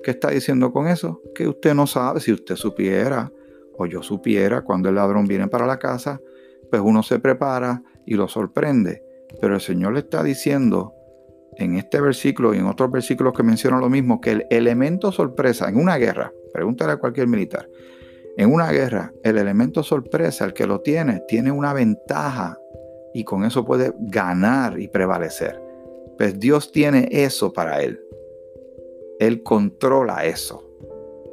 ¿Qué 0.02 0.10
está 0.10 0.30
diciendo 0.30 0.72
con 0.72 0.88
eso? 0.88 1.22
Que 1.34 1.48
usted 1.48 1.74
no 1.74 1.86
sabe, 1.86 2.20
si 2.20 2.32
usted 2.32 2.56
supiera 2.56 3.32
o 3.76 3.86
yo 3.86 4.02
supiera 4.02 4.62
cuando 4.62 4.88
el 4.88 4.96
ladrón 4.96 5.26
viene 5.26 5.48
para 5.48 5.66
la 5.66 5.78
casa, 5.78 6.20
pues 6.70 6.82
uno 6.84 7.02
se 7.02 7.18
prepara 7.18 7.82
y 8.06 8.14
lo 8.14 8.28
sorprende. 8.28 9.02
Pero 9.40 9.54
el 9.54 9.60
Señor 9.60 9.94
le 9.94 10.00
está 10.00 10.22
diciendo 10.22 10.94
en 11.56 11.76
este 11.76 12.00
versículo 12.00 12.54
y 12.54 12.58
en 12.58 12.66
otros 12.66 12.90
versículos 12.90 13.32
que 13.32 13.42
mencionan 13.42 13.80
lo 13.80 13.88
mismo, 13.88 14.20
que 14.20 14.32
el 14.32 14.46
elemento 14.50 15.12
sorpresa 15.12 15.68
en 15.68 15.76
una 15.76 15.96
guerra, 15.96 16.32
pregúntale 16.52 16.92
a 16.92 16.96
cualquier 16.96 17.28
militar, 17.28 17.68
en 18.36 18.52
una 18.52 18.70
guerra, 18.72 19.12
el 19.22 19.38
elemento 19.38 19.82
sorpresa, 19.82 20.44
el 20.44 20.52
que 20.52 20.66
lo 20.66 20.80
tiene, 20.80 21.22
tiene 21.28 21.52
una 21.52 21.72
ventaja 21.72 22.58
y 23.12 23.22
con 23.22 23.44
eso 23.44 23.64
puede 23.64 23.94
ganar 24.00 24.80
y 24.80 24.88
prevalecer. 24.88 25.60
Pues 26.18 26.38
Dios 26.38 26.72
tiene 26.72 27.08
eso 27.10 27.52
para 27.52 27.80
él. 27.80 28.00
Él 29.20 29.42
controla 29.42 30.24
eso. 30.24 30.68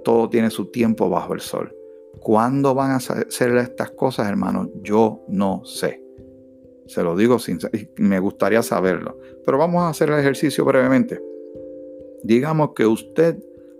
Todo 0.04 0.30
tiene 0.30 0.52
su 0.52 0.70
tiempo 0.70 1.10
bajo 1.10 1.34
el 1.34 1.42
sol. 1.42 1.76
¿Cuándo 2.20 2.76
van 2.76 2.92
a 2.92 2.96
hacer 2.98 3.58
estas 3.58 3.92
cosas, 3.92 4.30
hermanos? 4.30 4.70
Yo 4.84 5.24
no 5.28 5.66
sé. 5.66 6.04
Se 6.92 7.04
lo 7.04 7.16
digo 7.16 7.40
sin 7.40 7.58
me 7.98 8.20
gustaría 8.20 8.62
saberlo. 8.62 9.18
Pero 9.46 9.58
vamos 9.58 9.84
a 9.84 9.90
hacer 9.90 10.10
el 10.10 10.20
ejercicio 10.20 10.66
brevemente. 10.66 11.22
Digamos 12.24 12.72
que 12.76 12.86
usted 12.86 13.38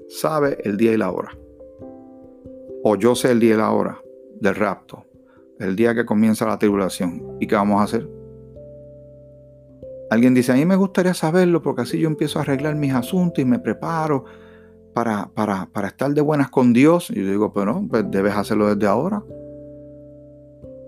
sabe 0.08 0.58
el 0.64 0.78
día 0.78 0.94
y 0.94 0.98
la 0.98 1.12
hora 1.12 1.32
o 2.84 2.96
yo 2.96 3.16
sé 3.16 3.32
el 3.32 3.40
día 3.40 3.54
y 3.56 3.58
la 3.58 3.72
hora 3.72 4.02
del 4.40 4.56
rapto, 4.56 5.06
el 5.60 5.76
día 5.76 5.94
que 5.94 6.06
comienza 6.06 6.46
la 6.46 6.58
tribulación. 6.58 7.38
¿Y 7.40 7.48
qué 7.48 7.56
vamos 7.56 7.80
a 7.80 7.84
hacer? 7.84 8.10
Alguien 10.10 10.34
dice, 10.34 10.52
a 10.52 10.56
mí 10.56 10.66
me 10.66 10.76
gustaría 10.76 11.14
saberlo 11.14 11.62
porque 11.62 11.84
así 11.84 12.00
yo 12.00 12.08
empiezo 12.08 12.40
a 12.40 12.42
arreglar 12.42 12.76
mis 12.76 12.94
asuntos 12.94 13.40
y 13.42 13.46
me 13.46 13.60
preparo 13.60 14.26
para, 14.94 15.30
para, 15.34 15.70
para 15.72 15.88
estar 15.88 16.12
de 16.14 16.22
buenas 16.22 16.50
con 16.50 16.74
Dios. 16.74 17.10
Y 17.12 17.24
yo 17.24 17.30
digo, 17.30 17.54
pero 17.54 17.86
pues 17.90 18.04
debes 18.10 18.36
hacerlo 18.36 18.74
desde 18.74 18.88
ahora. 18.88 19.24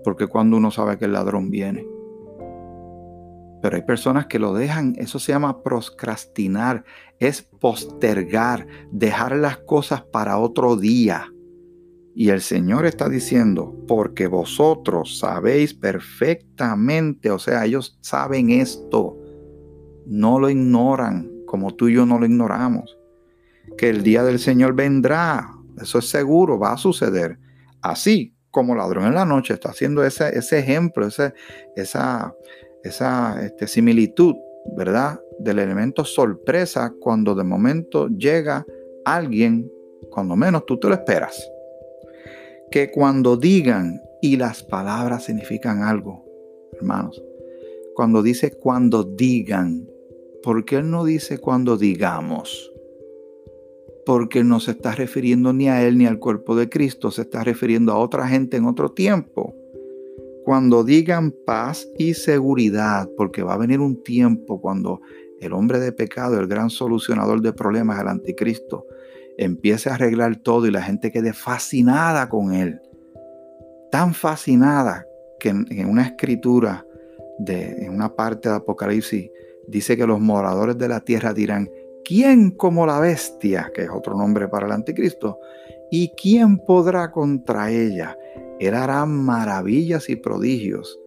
Porque 0.02 0.26
cuando 0.26 0.58
uno 0.58 0.70
sabe 0.70 0.98
que 0.98 1.06
el 1.06 1.12
ladrón 1.12 1.50
viene. 1.50 1.86
Pero 3.64 3.76
hay 3.76 3.82
personas 3.82 4.26
que 4.26 4.38
lo 4.38 4.52
dejan, 4.52 4.94
eso 4.98 5.18
se 5.18 5.32
llama 5.32 5.62
procrastinar, 5.62 6.84
es 7.18 7.40
postergar, 7.40 8.66
dejar 8.92 9.34
las 9.36 9.56
cosas 9.56 10.02
para 10.02 10.36
otro 10.36 10.76
día. 10.76 11.32
Y 12.14 12.28
el 12.28 12.42
Señor 12.42 12.84
está 12.84 13.08
diciendo, 13.08 13.74
porque 13.88 14.26
vosotros 14.26 15.18
sabéis 15.18 15.72
perfectamente, 15.72 17.30
o 17.30 17.38
sea, 17.38 17.64
ellos 17.64 17.96
saben 18.02 18.50
esto, 18.50 19.16
no 20.04 20.38
lo 20.38 20.50
ignoran 20.50 21.30
como 21.46 21.74
tú 21.74 21.88
y 21.88 21.94
yo 21.94 22.04
no 22.04 22.18
lo 22.18 22.26
ignoramos, 22.26 22.98
que 23.78 23.88
el 23.88 24.02
día 24.02 24.24
del 24.24 24.40
Señor 24.40 24.74
vendrá, 24.74 25.54
eso 25.80 26.00
es 26.00 26.10
seguro, 26.10 26.58
va 26.58 26.74
a 26.74 26.76
suceder. 26.76 27.38
Así 27.80 28.36
como 28.50 28.74
ladrón 28.74 29.06
en 29.06 29.14
la 29.14 29.24
noche 29.24 29.54
está 29.54 29.70
haciendo 29.70 30.04
ese, 30.04 30.38
ese 30.38 30.58
ejemplo, 30.58 31.06
ese, 31.06 31.32
esa, 31.76 32.34
esa 32.84 33.44
este, 33.44 33.66
similitud, 33.66 34.34
¿verdad? 34.76 35.20
Del 35.40 35.58
elemento 35.58 36.04
sorpresa 36.04 36.94
cuando 37.00 37.34
de 37.34 37.44
momento 37.44 38.08
llega 38.08 38.64
alguien, 39.04 39.70
cuando 40.10 40.36
menos 40.36 40.64
tú 40.66 40.78
te 40.78 40.88
lo 40.88 40.94
esperas 40.94 41.50
que 42.74 42.90
cuando 42.90 43.36
digan, 43.36 44.02
y 44.20 44.36
las 44.36 44.64
palabras 44.64 45.26
significan 45.26 45.82
algo, 45.82 46.24
hermanos, 46.72 47.22
cuando 47.94 48.20
dice 48.20 48.50
cuando 48.58 49.04
digan, 49.04 49.86
¿por 50.42 50.64
qué 50.64 50.78
él 50.78 50.90
no 50.90 51.04
dice 51.04 51.38
cuando 51.38 51.76
digamos? 51.76 52.72
Porque 54.04 54.42
no 54.42 54.58
se 54.58 54.72
está 54.72 54.92
refiriendo 54.92 55.52
ni 55.52 55.68
a 55.68 55.86
él 55.86 55.98
ni 55.98 56.06
al 56.06 56.18
cuerpo 56.18 56.56
de 56.56 56.68
Cristo, 56.68 57.12
se 57.12 57.22
está 57.22 57.44
refiriendo 57.44 57.92
a 57.92 57.98
otra 57.98 58.26
gente 58.26 58.56
en 58.56 58.64
otro 58.64 58.90
tiempo. 58.90 59.54
Cuando 60.44 60.84
digan 60.84 61.32
paz 61.46 61.88
y 61.98 62.12
seguridad, 62.12 63.08
porque 63.16 63.42
va 63.42 63.54
a 63.54 63.58
venir 63.58 63.80
un 63.80 64.02
tiempo 64.02 64.60
cuando 64.60 65.00
el 65.40 65.52
hombre 65.54 65.80
de 65.80 65.90
pecado, 65.90 66.38
el 66.38 66.46
gran 66.46 66.68
solucionador 66.68 67.40
de 67.40 67.52
problemas, 67.52 68.00
el 68.00 68.08
anticristo, 68.08 68.86
empiece 69.38 69.88
a 69.88 69.94
arreglar 69.94 70.36
todo 70.36 70.66
y 70.66 70.70
la 70.70 70.82
gente 70.82 71.10
quede 71.10 71.32
fascinada 71.32 72.28
con 72.28 72.52
él. 72.52 72.80
Tan 73.90 74.12
fascinada 74.12 75.06
que 75.40 75.48
en, 75.48 75.88
una 75.88 76.02
escritura, 76.02 76.84
de, 77.38 77.86
en 77.86 77.94
una 77.94 78.14
parte 78.14 78.48
de 78.48 78.56
Apocalipsis, 78.56 79.30
dice 79.66 79.96
que 79.96 80.06
los 80.06 80.20
moradores 80.20 80.76
de 80.78 80.88
la 80.88 81.00
tierra 81.00 81.32
dirán, 81.32 81.70
¿quién 82.04 82.50
como 82.50 82.86
la 82.86 83.00
bestia, 83.00 83.70
que 83.74 83.84
es 83.84 83.90
otro 83.90 84.16
nombre 84.16 84.48
para 84.48 84.66
el 84.66 84.72
anticristo? 84.72 85.38
¿Y 85.90 86.10
quién 86.20 86.58
podrá 86.58 87.10
contra 87.10 87.70
ella? 87.70 88.16
Él 88.60 88.74
hará 88.74 89.06
maravillas 89.06 90.08
y 90.08 90.16
prodigios. 90.16 90.98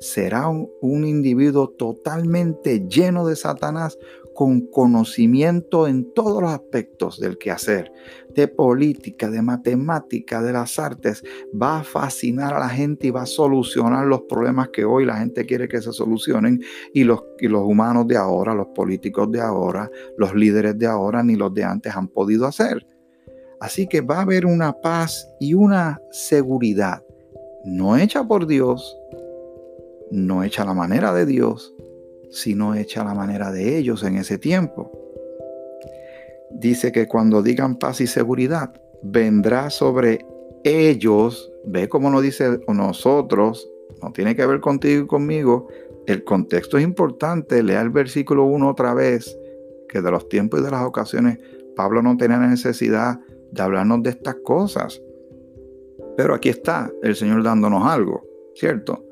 Será 0.00 0.48
un 0.48 1.06
individuo 1.06 1.68
totalmente 1.68 2.86
lleno 2.88 3.26
de 3.26 3.36
Satanás, 3.36 3.98
con 4.34 4.62
conocimiento 4.66 5.86
en 5.86 6.12
todos 6.12 6.42
los 6.42 6.50
aspectos 6.50 7.20
del 7.20 7.38
quehacer, 7.38 7.92
de 8.34 8.48
política, 8.48 9.30
de 9.30 9.40
matemática, 9.40 10.42
de 10.42 10.52
las 10.52 10.78
artes, 10.78 11.22
va 11.60 11.78
a 11.78 11.84
fascinar 11.84 12.52
a 12.52 12.58
la 12.58 12.68
gente 12.68 13.06
y 13.06 13.10
va 13.10 13.22
a 13.22 13.26
solucionar 13.26 14.06
los 14.06 14.22
problemas 14.22 14.68
que 14.70 14.84
hoy 14.84 15.06
la 15.06 15.18
gente 15.18 15.46
quiere 15.46 15.68
que 15.68 15.80
se 15.80 15.92
solucionen 15.92 16.60
y 16.92 17.04
los, 17.04 17.22
y 17.38 17.46
los 17.46 17.62
humanos 17.62 18.08
de 18.08 18.16
ahora, 18.16 18.54
los 18.54 18.66
políticos 18.74 19.30
de 19.30 19.40
ahora, 19.40 19.88
los 20.18 20.34
líderes 20.34 20.76
de 20.76 20.86
ahora, 20.86 21.22
ni 21.22 21.36
los 21.36 21.54
de 21.54 21.62
antes 21.62 21.94
han 21.94 22.08
podido 22.08 22.46
hacer. 22.46 22.84
Así 23.64 23.86
que 23.86 24.02
va 24.02 24.18
a 24.18 24.22
haber 24.22 24.44
una 24.44 24.74
paz 24.74 25.26
y 25.40 25.54
una 25.54 25.98
seguridad, 26.10 27.02
no 27.64 27.96
hecha 27.96 28.22
por 28.24 28.46
Dios, 28.46 28.94
no 30.10 30.44
hecha 30.44 30.64
a 30.64 30.66
la 30.66 30.74
manera 30.74 31.14
de 31.14 31.24
Dios, 31.24 31.74
sino 32.30 32.74
hecha 32.74 33.04
la 33.04 33.14
manera 33.14 33.50
de 33.52 33.78
ellos 33.78 34.02
en 34.02 34.16
ese 34.16 34.36
tiempo. 34.36 34.92
Dice 36.50 36.92
que 36.92 37.08
cuando 37.08 37.42
digan 37.42 37.78
paz 37.78 38.02
y 38.02 38.06
seguridad, 38.06 38.74
vendrá 39.02 39.70
sobre 39.70 40.26
ellos, 40.62 41.50
ve 41.64 41.88
cómo 41.88 42.10
nos 42.10 42.20
dice 42.20 42.60
nosotros, 42.68 43.66
no 44.02 44.12
tiene 44.12 44.36
que 44.36 44.44
ver 44.44 44.60
contigo 44.60 45.04
y 45.04 45.06
conmigo, 45.06 45.68
el 46.06 46.22
contexto 46.22 46.76
es 46.76 46.84
importante, 46.84 47.62
lea 47.62 47.80
el 47.80 47.88
versículo 47.88 48.44
1 48.44 48.68
otra 48.68 48.92
vez, 48.92 49.38
que 49.88 50.02
de 50.02 50.10
los 50.10 50.28
tiempos 50.28 50.60
y 50.60 50.64
de 50.64 50.70
las 50.70 50.84
ocasiones 50.84 51.38
Pablo 51.74 52.02
no 52.02 52.18
tenía 52.18 52.36
necesidad 52.36 53.20
de 53.54 53.62
hablarnos 53.62 54.02
de 54.02 54.10
estas 54.10 54.36
cosas. 54.44 55.00
Pero 56.16 56.34
aquí 56.34 56.48
está 56.48 56.90
el 57.02 57.16
Señor 57.16 57.42
dándonos 57.42 57.86
algo, 57.86 58.22
¿cierto? 58.54 59.04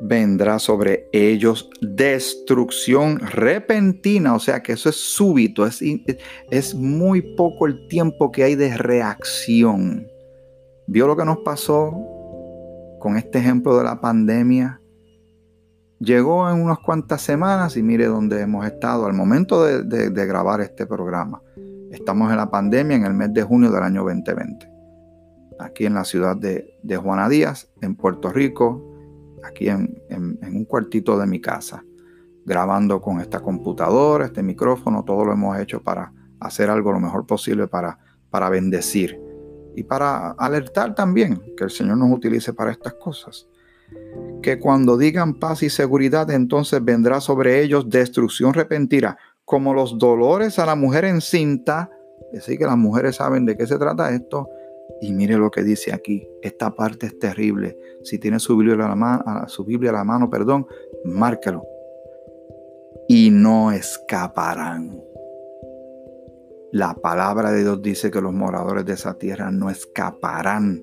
vendrá 0.00 0.58
sobre 0.58 1.08
ellos 1.12 1.70
destrucción 1.80 3.20
repentina, 3.20 4.34
o 4.34 4.38
sea 4.38 4.62
que 4.62 4.72
eso 4.72 4.88
es 4.88 4.96
súbito, 4.96 5.66
es, 5.66 5.80
es 6.50 6.74
muy 6.74 7.22
poco 7.36 7.66
el 7.66 7.88
tiempo 7.88 8.30
que 8.30 8.44
hay 8.44 8.54
de 8.54 8.76
reacción. 8.76 10.06
¿Vio 10.86 11.06
lo 11.06 11.16
que 11.16 11.24
nos 11.24 11.38
pasó 11.38 11.92
con 13.00 13.16
este 13.16 13.38
ejemplo 13.38 13.76
de 13.78 13.84
la 13.84 14.00
pandemia? 14.00 14.80
Llegó 16.00 16.50
en 16.50 16.60
unas 16.60 16.80
cuantas 16.80 17.22
semanas 17.22 17.76
y 17.76 17.82
mire 17.82 18.06
dónde 18.06 18.42
hemos 18.42 18.66
estado 18.66 19.06
al 19.06 19.14
momento 19.14 19.64
de, 19.64 20.26
grabar 20.26 20.60
este 20.60 20.86
programa. 20.86 21.40
Estamos 21.94 22.28
en 22.32 22.38
la 22.38 22.50
pandemia 22.50 22.96
en 22.96 23.04
el 23.04 23.14
mes 23.14 23.32
de 23.32 23.44
junio 23.44 23.70
del 23.70 23.84
año 23.84 24.02
2020. 24.02 24.68
Aquí 25.60 25.86
en 25.86 25.94
la 25.94 26.04
ciudad 26.04 26.36
de, 26.36 26.76
de 26.82 26.96
Juana 26.96 27.28
Díaz, 27.28 27.70
en 27.82 27.94
Puerto 27.94 28.32
Rico, 28.32 28.84
aquí 29.44 29.68
en, 29.68 30.02
un 30.10 30.64
cuartito 30.64 31.16
de 31.16 31.28
mi 31.28 31.40
casa, 31.40 31.84
grabando 32.44 33.00
con 33.00 33.20
esta 33.20 33.38
computadora, 33.38 34.26
este 34.26 34.42
micrófono, 34.42 35.04
todo 35.04 35.24
lo 35.24 35.32
hemos 35.34 35.56
hecho 35.60 35.84
para 35.84 36.12
hacer 36.40 36.68
algo 36.68 36.90
lo 36.90 36.98
mejor 36.98 37.26
posible 37.26 37.68
para, 37.68 37.96
para 38.28 38.48
bendecir 38.50 39.20
y 39.76 39.84
para 39.84 40.32
alertar 40.32 40.96
también 40.96 41.40
que 41.56 41.62
el 41.62 41.70
Señor 41.70 41.96
nos 41.98 42.10
utilice 42.10 42.52
para 42.52 42.72
estas 42.72 42.94
cosas. 42.94 43.46
Que 44.42 44.58
cuando 44.58 44.98
digan 44.98 45.38
paz 45.38 45.62
y 45.62 45.70
seguridad, 45.70 46.28
entonces 46.32 46.84
vendrá 46.84 47.20
sobre 47.20 47.62
ellos 47.62 47.88
destrucción 47.88 48.52
repentina, 48.52 49.16
como 49.44 49.74
los 49.74 49.98
dolores 49.98 50.58
a 50.58 50.66
la 50.66 50.74
mujer 50.74 51.04
encinta. 51.04 51.90
Así 52.36 52.58
que 52.58 52.64
las 52.64 52.76
mujeres 52.76 53.16
saben 53.16 53.44
de 53.44 53.56
qué 53.56 53.66
se 53.66 53.78
trata 53.78 54.14
esto. 54.14 54.48
Y 55.00 55.12
mire 55.12 55.36
lo 55.36 55.50
que 55.50 55.62
dice 55.62 55.92
aquí. 55.92 56.28
Esta 56.42 56.74
parte 56.74 57.06
es 57.06 57.18
terrible. 57.18 57.78
Si 58.02 58.18
tiene 58.18 58.38
su 58.38 58.56
Biblia 58.56 58.84
a 58.84 58.88
la 58.88 58.94
mano, 58.94 59.48
su 59.48 59.64
Biblia 59.64 59.90
a 59.90 59.94
la 59.94 60.04
mano, 60.04 60.28
perdón, 60.30 60.66
márquelo. 61.04 61.64
Y 63.08 63.30
no 63.30 63.72
escaparán. 63.72 65.02
La 66.72 66.94
palabra 66.94 67.52
de 67.52 67.60
Dios 67.60 67.82
dice 67.82 68.10
que 68.10 68.20
los 68.20 68.32
moradores 68.32 68.84
de 68.84 68.94
esa 68.94 69.14
tierra 69.14 69.50
no 69.50 69.70
escaparán 69.70 70.82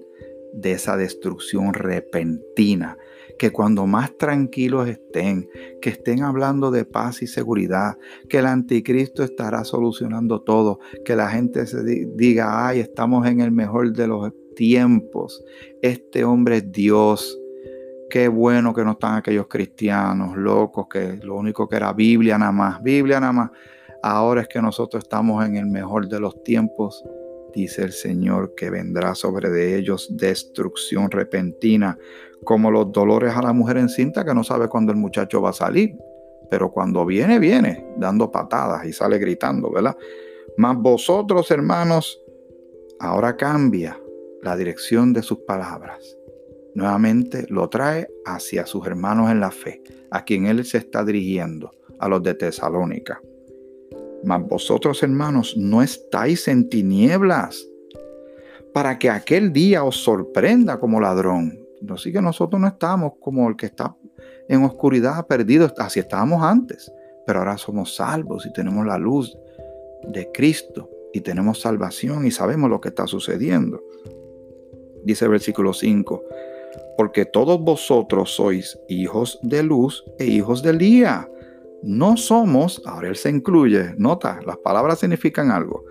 de 0.53 0.73
esa 0.73 0.95
destrucción 0.97 1.73
repentina. 1.73 2.97
Que 3.41 3.49
cuando 3.49 3.87
más 3.87 4.15
tranquilos 4.19 4.87
estén, 4.87 5.49
que 5.81 5.89
estén 5.89 6.21
hablando 6.21 6.69
de 6.69 6.85
paz 6.85 7.23
y 7.23 7.25
seguridad, 7.25 7.97
que 8.29 8.37
el 8.37 8.45
anticristo 8.45 9.23
estará 9.23 9.63
solucionando 9.63 10.43
todo, 10.43 10.77
que 11.03 11.15
la 11.15 11.27
gente 11.27 11.65
se 11.65 11.83
diga, 11.83 12.67
ay, 12.67 12.81
estamos 12.81 13.25
en 13.25 13.41
el 13.41 13.51
mejor 13.51 13.93
de 13.93 14.05
los 14.05 14.31
tiempos, 14.55 15.43
este 15.81 16.23
hombre 16.23 16.57
es 16.57 16.71
Dios. 16.71 17.35
Qué 18.11 18.27
bueno 18.27 18.75
que 18.75 18.83
no 18.83 18.91
están 18.91 19.15
aquellos 19.15 19.47
cristianos 19.47 20.37
locos, 20.37 20.85
que 20.87 21.17
lo 21.23 21.35
único 21.35 21.67
que 21.67 21.77
era 21.77 21.93
Biblia 21.93 22.37
nada 22.37 22.51
más, 22.51 22.83
Biblia 22.83 23.19
nada 23.19 23.33
más. 23.33 23.49
Ahora 24.03 24.41
es 24.41 24.49
que 24.49 24.61
nosotros 24.61 25.03
estamos 25.03 25.43
en 25.43 25.55
el 25.55 25.65
mejor 25.65 26.07
de 26.07 26.19
los 26.19 26.43
tiempos, 26.43 27.03
dice 27.53 27.83
el 27.83 27.91
Señor, 27.91 28.53
que 28.55 28.69
vendrá 28.69 29.15
sobre 29.15 29.49
de 29.49 29.77
ellos 29.77 30.09
destrucción 30.17 31.11
repentina, 31.11 31.97
como 32.43 32.71
los 32.71 32.91
dolores 32.91 33.35
a 33.35 33.41
la 33.41 33.53
mujer 33.53 33.77
encinta 33.77 34.25
que 34.25 34.33
no 34.33 34.43
sabe 34.43 34.67
cuándo 34.67 34.91
el 34.91 34.97
muchacho 34.97 35.41
va 35.41 35.51
a 35.51 35.53
salir, 35.53 35.95
pero 36.49 36.71
cuando 36.71 37.05
viene, 37.05 37.39
viene, 37.39 37.85
dando 37.97 38.31
patadas 38.31 38.85
y 38.85 38.93
sale 38.93 39.19
gritando, 39.19 39.71
¿verdad? 39.71 39.95
Mas 40.57 40.77
vosotros, 40.77 41.49
hermanos, 41.51 42.21
ahora 42.99 43.37
cambia 43.37 43.99
la 44.41 44.55
dirección 44.55 45.13
de 45.13 45.21
sus 45.21 45.39
palabras. 45.39 46.17
Nuevamente 46.73 47.45
lo 47.49 47.69
trae 47.69 48.07
hacia 48.25 48.65
sus 48.65 48.85
hermanos 48.87 49.29
en 49.29 49.39
la 49.39 49.51
fe, 49.51 49.81
a 50.09 50.23
quien 50.23 50.45
él 50.45 50.65
se 50.65 50.77
está 50.77 51.03
dirigiendo, 51.03 51.71
a 51.99 52.07
los 52.07 52.23
de 52.23 52.33
Tesalónica. 52.33 53.21
Mas 54.23 54.47
vosotros, 54.47 55.01
hermanos, 55.03 55.55
no 55.57 55.81
estáis 55.81 56.47
en 56.47 56.69
tinieblas, 56.69 57.67
para 58.73 58.97
que 58.99 59.09
aquel 59.09 59.51
día 59.51 59.83
os 59.83 59.97
sorprenda 59.97 60.79
como 60.79 60.99
ladrón. 60.99 61.59
Así 61.89 62.11
que 62.11 62.21
nosotros 62.21 62.61
no 62.61 62.67
estamos 62.67 63.13
como 63.19 63.49
el 63.49 63.55
que 63.55 63.65
está 63.65 63.95
en 64.47 64.63
oscuridad, 64.63 65.25
perdido, 65.27 65.71
así 65.77 65.99
estábamos 65.99 66.43
antes, 66.43 66.91
pero 67.25 67.39
ahora 67.39 67.57
somos 67.57 67.95
salvos 67.95 68.45
y 68.45 68.53
tenemos 68.53 68.85
la 68.85 68.97
luz 68.97 69.37
de 70.03 70.29
Cristo 70.31 70.89
y 71.13 71.21
tenemos 71.21 71.61
salvación 71.61 72.25
y 72.25 72.31
sabemos 72.31 72.69
lo 72.69 72.81
que 72.81 72.89
está 72.89 73.07
sucediendo. 73.07 73.83
Dice 75.03 75.25
el 75.25 75.31
versículo 75.31 75.73
5, 75.73 76.23
porque 76.97 77.25
todos 77.25 77.59
vosotros 77.61 78.31
sois 78.31 78.79
hijos 78.87 79.39
de 79.41 79.63
luz 79.63 80.03
e 80.19 80.25
hijos 80.25 80.61
del 80.61 80.77
día. 80.77 81.27
No 81.83 82.15
somos, 82.15 82.81
ahora 82.85 83.07
él 83.07 83.15
se 83.15 83.29
incluye, 83.31 83.95
nota, 83.97 84.39
las 84.45 84.57
palabras 84.57 84.99
significan 84.99 85.49
algo. 85.49 85.83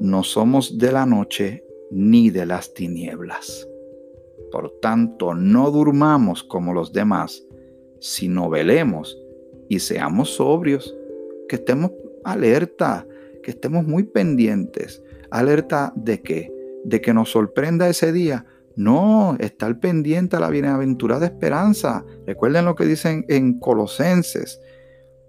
No 0.00 0.22
somos 0.22 0.78
de 0.78 0.90
la 0.90 1.04
noche 1.04 1.64
ni 1.90 2.30
de 2.30 2.46
las 2.46 2.72
tinieblas. 2.72 3.68
Por 4.50 4.80
tanto, 4.80 5.34
no 5.34 5.70
durmamos 5.70 6.42
como 6.42 6.72
los 6.72 6.92
demás, 6.92 7.46
sino 8.00 8.48
velemos 8.48 9.18
y 9.68 9.80
seamos 9.80 10.30
sobrios, 10.30 10.96
que 11.46 11.56
estemos 11.56 11.92
alerta, 12.24 13.06
que 13.42 13.50
estemos 13.50 13.86
muy 13.86 14.04
pendientes. 14.04 15.02
¿Alerta 15.30 15.92
de 15.94 16.22
qué? 16.22 16.52
De 16.84 17.02
que 17.02 17.12
nos 17.12 17.30
sorprenda 17.30 17.88
ese 17.88 18.12
día. 18.12 18.46
No, 18.76 19.36
estar 19.40 19.78
pendiente 19.78 20.36
a 20.36 20.40
la 20.40 20.48
bienaventurada 20.48 21.26
esperanza. 21.26 22.04
Recuerden 22.26 22.64
lo 22.64 22.74
que 22.74 22.86
dicen 22.86 23.26
en 23.28 23.58
Colosenses 23.58 24.58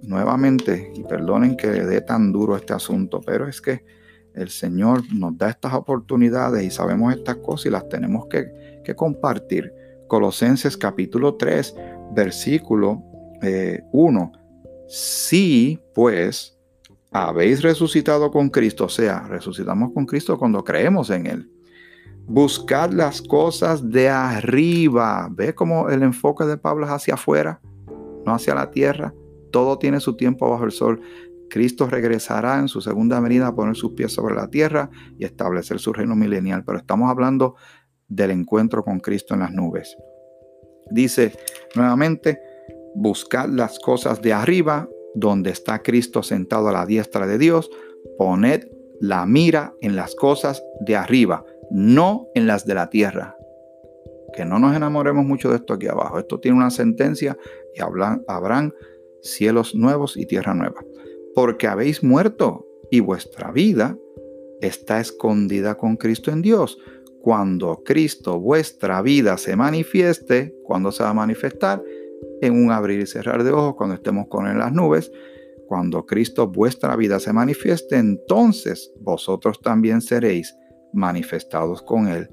nuevamente, 0.04 0.92
y 0.96 1.04
perdonen 1.04 1.56
que 1.56 1.68
dé 1.68 2.02
tan 2.02 2.32
duro 2.32 2.56
este 2.56 2.74
asunto, 2.74 3.22
pero 3.22 3.48
es 3.48 3.62
que 3.62 3.84
el 4.34 4.50
Señor 4.50 5.04
nos 5.14 5.38
da 5.38 5.50
estas 5.50 5.74
oportunidades 5.74 6.64
y 6.64 6.72
sabemos 6.72 7.14
estas 7.14 7.38
cosas 7.38 7.68
y 7.68 7.70
las 7.70 7.88
tenemos 7.88 8.26
que, 8.28 8.64
compartir. 8.96 9.72
Colosenses 10.08 10.76
capítulo 10.76 11.36
3, 11.36 11.76
versículo 12.14 13.02
1. 13.42 13.42
Eh, 13.42 14.40
si 14.88 15.80
pues 15.94 16.60
habéis 17.12 17.62
resucitado 17.62 18.30
con 18.30 18.50
Cristo, 18.50 18.86
o 18.86 18.90
sea, 18.90 19.22
resucitamos 19.28 19.94
con 19.94 20.06
Cristo 20.06 20.38
cuando 20.38 20.64
creemos 20.64 21.10
en 21.10 21.28
Él. 21.28 21.50
Buscad 22.26 22.92
las 22.92 23.22
cosas 23.22 23.90
de 23.90 24.10
arriba. 24.10 25.30
¿Ve 25.32 25.54
cómo 25.56 25.90
el 25.90 26.04
enfoque 26.04 26.46
de 26.46 26.58
Pablo 26.58 26.86
es 26.86 26.92
hacia 26.92 27.16
afuera, 27.16 27.62
no 28.26 28.34
hacia 28.34 28.56
la 28.56 28.70
tierra? 28.72 29.14
Todo 29.54 29.78
tiene 29.78 30.00
su 30.00 30.18
tiempo 30.18 30.50
bajo 30.50 30.64
el 30.66 30.72
sol. 30.72 31.00
Cristo 31.48 31.88
regresará 31.88 32.58
en 32.58 32.68
su 32.68 32.82
segunda 32.82 33.20
venida 33.20 33.46
a 33.46 33.56
poner 33.56 33.76
sus 33.76 33.94
pies 33.94 34.12
sobre 34.12 34.34
la 34.34 34.50
tierra 34.50 34.90
y 35.20 35.26
establecer 35.26 35.78
su 35.78 35.94
reino 35.94 36.16
milenial. 36.16 36.64
Pero 36.66 36.80
estamos 36.80 37.12
hablando 37.12 37.54
del 38.08 38.32
encuentro 38.32 38.84
con 38.84 39.00
Cristo 39.00 39.36
en 39.36 39.42
las 39.42 39.52
nubes. 39.52 39.96
Dice 40.90 41.34
nuevamente, 41.76 42.40
buscad 42.96 43.48
las 43.50 43.78
cosas 43.78 44.24
de 44.24 44.34
arriba, 44.34 44.90
donde 45.14 45.52
está 45.52 45.84
Cristo 45.84 46.24
sentado 46.24 46.70
a 46.70 46.74
la 46.74 46.88
diestra 46.88 47.28
de 47.28 47.38
Dios. 47.38 47.70
Poned 48.18 48.68
la 49.00 49.28
mira 49.28 49.74
en 49.82 49.96
las 49.96 50.16
cosas 50.16 50.64
de 50.82 50.96
arriba, 50.96 51.46
no 51.70 52.26
en 52.34 52.48
las 52.48 52.66
de 52.66 52.74
la 52.74 52.90
tierra. 52.90 53.38
Que 54.36 54.46
no 54.46 54.58
nos 54.58 54.76
enamoremos 54.76 55.24
mucho 55.24 55.52
de 55.52 55.58
esto 55.58 55.76
aquí 55.76 55.88
abajo. 55.88 56.18
Esto 56.18 56.40
tiene 56.40 56.58
una 56.58 56.72
sentencia 56.72 57.38
y 57.76 57.82
habrán 57.82 58.74
cielos 59.24 59.74
nuevos 59.74 60.18
y 60.18 60.26
tierra 60.26 60.54
nueva, 60.54 60.86
porque 61.34 61.68
habéis 61.68 62.04
muerto 62.04 62.68
y 62.92 63.00
vuestra 63.00 63.52
vida 63.52 63.98
está 64.62 65.00
escondida 65.00 65.76
con 65.76 65.98
Cristo 65.98 66.32
en 66.32 66.42
Dios. 66.42 66.78
Cuando 67.22 67.84
Cristo, 67.84 68.40
vuestra 68.40 69.02
vida, 69.02 69.38
se 69.38 69.56
manifieste, 69.56 70.56
cuando 70.64 70.92
se 70.92 71.04
va 71.04 71.10
a 71.10 71.14
manifestar? 71.14 71.82
En 72.42 72.54
un 72.54 72.72
abrir 72.72 73.00
y 73.00 73.08
cerrar 73.08 73.44
de 73.44 73.52
ojos, 73.52 73.76
cuando 73.76 73.96
estemos 73.96 74.28
con 74.28 74.46
él 74.46 74.54
en 74.54 74.60
las 74.60 74.74
nubes. 74.74 75.12
Cuando 75.68 76.06
Cristo, 76.06 76.48
vuestra 76.48 76.96
vida, 76.96 77.20
se 77.20 77.34
manifieste, 77.34 77.96
entonces 77.96 78.94
vosotros 79.00 79.60
también 79.62 80.02
seréis 80.02 80.56
manifestados 80.94 81.82
con 81.82 82.08
Él 82.08 82.30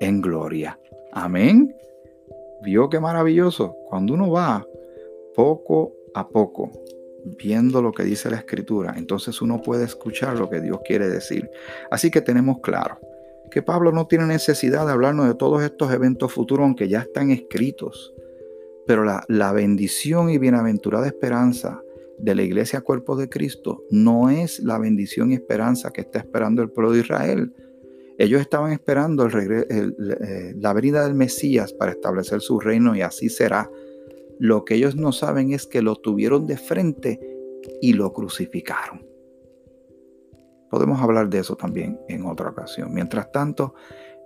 en 0.00 0.20
gloria. 0.20 0.78
Amén. 1.12 1.74
¿Vio 2.62 2.88
qué 2.88 3.00
maravilloso? 3.00 3.74
Cuando 3.88 4.14
uno 4.14 4.30
va 4.30 4.66
poco 5.34 5.92
a 6.14 6.28
poco, 6.28 6.70
viendo 7.38 7.82
lo 7.82 7.92
que 7.92 8.04
dice 8.04 8.30
la 8.30 8.36
escritura, 8.36 8.94
entonces 8.96 9.40
uno 9.42 9.60
puede 9.60 9.84
escuchar 9.84 10.38
lo 10.38 10.48
que 10.48 10.60
Dios 10.60 10.80
quiere 10.84 11.08
decir. 11.08 11.50
Así 11.90 12.10
que 12.10 12.20
tenemos 12.20 12.60
claro 12.60 12.98
que 13.50 13.62
Pablo 13.62 13.92
no 13.92 14.06
tiene 14.06 14.26
necesidad 14.26 14.86
de 14.86 14.92
hablarnos 14.92 15.26
de 15.26 15.34
todos 15.34 15.62
estos 15.62 15.92
eventos 15.92 16.32
futuros, 16.32 16.64
aunque 16.64 16.88
ya 16.88 17.00
están 17.00 17.30
escritos. 17.30 18.14
Pero 18.86 19.04
la, 19.04 19.24
la 19.28 19.52
bendición 19.52 20.30
y 20.30 20.38
bienaventurada 20.38 21.06
esperanza 21.06 21.82
de 22.22 22.34
la 22.34 22.42
iglesia 22.42 22.80
cuerpo 22.80 23.16
de 23.16 23.28
Cristo 23.28 23.84
no 23.90 24.30
es 24.30 24.60
la 24.60 24.78
bendición 24.78 25.30
y 25.30 25.34
esperanza 25.34 25.90
que 25.90 26.02
está 26.02 26.18
esperando 26.18 26.62
el 26.62 26.70
pueblo 26.70 26.92
de 26.92 27.00
Israel. 27.00 27.52
Ellos 28.18 28.40
estaban 28.40 28.72
esperando 28.72 29.26
eh, 29.28 30.54
la 30.56 30.72
venida 30.72 31.04
del 31.04 31.14
Mesías 31.14 31.72
para 31.72 31.92
establecer 31.92 32.40
su 32.40 32.60
reino 32.60 32.94
y 32.94 33.00
así 33.00 33.30
será 33.30 33.70
lo 34.40 34.64
que 34.64 34.74
ellos 34.74 34.96
no 34.96 35.12
saben 35.12 35.52
es 35.52 35.66
que 35.66 35.82
lo 35.82 35.96
tuvieron 35.96 36.46
de 36.46 36.56
frente 36.56 37.20
y 37.82 37.92
lo 37.92 38.10
crucificaron. 38.14 39.06
Podemos 40.70 40.98
hablar 41.02 41.28
de 41.28 41.40
eso 41.40 41.56
también 41.56 42.00
en 42.08 42.24
otra 42.24 42.48
ocasión. 42.48 42.94
Mientras 42.94 43.30
tanto, 43.32 43.74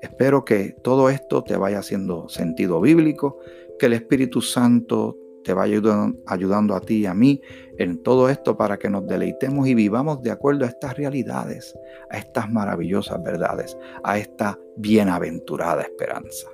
espero 0.00 0.44
que 0.44 0.76
todo 0.84 1.10
esto 1.10 1.42
te 1.42 1.56
vaya 1.56 1.80
haciendo 1.80 2.28
sentido 2.28 2.80
bíblico, 2.80 3.40
que 3.76 3.86
el 3.86 3.94
Espíritu 3.94 4.40
Santo 4.40 5.18
te 5.42 5.52
vaya 5.52 5.80
ayudando, 6.26 6.74
a 6.76 6.80
ti 6.80 6.98
y 6.98 7.06
a 7.06 7.12
mí 7.12 7.42
en 7.76 8.00
todo 8.00 8.28
esto 8.28 8.56
para 8.56 8.78
que 8.78 8.88
nos 8.88 9.08
deleitemos 9.08 9.66
y 9.66 9.74
vivamos 9.74 10.22
de 10.22 10.30
acuerdo 10.30 10.64
a 10.64 10.68
estas 10.68 10.96
realidades, 10.96 11.76
a 12.08 12.18
estas 12.18 12.48
maravillosas 12.52 13.20
verdades, 13.20 13.76
a 14.04 14.16
esta 14.16 14.60
bienaventurada 14.76 15.82
esperanza. 15.82 16.48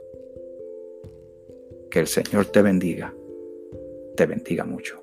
Que 1.90 2.00
el 2.00 2.06
Señor 2.06 2.46
te 2.46 2.62
bendiga 2.62 3.14
te 4.20 4.26
bendiga 4.26 4.66
mucho. 4.66 5.00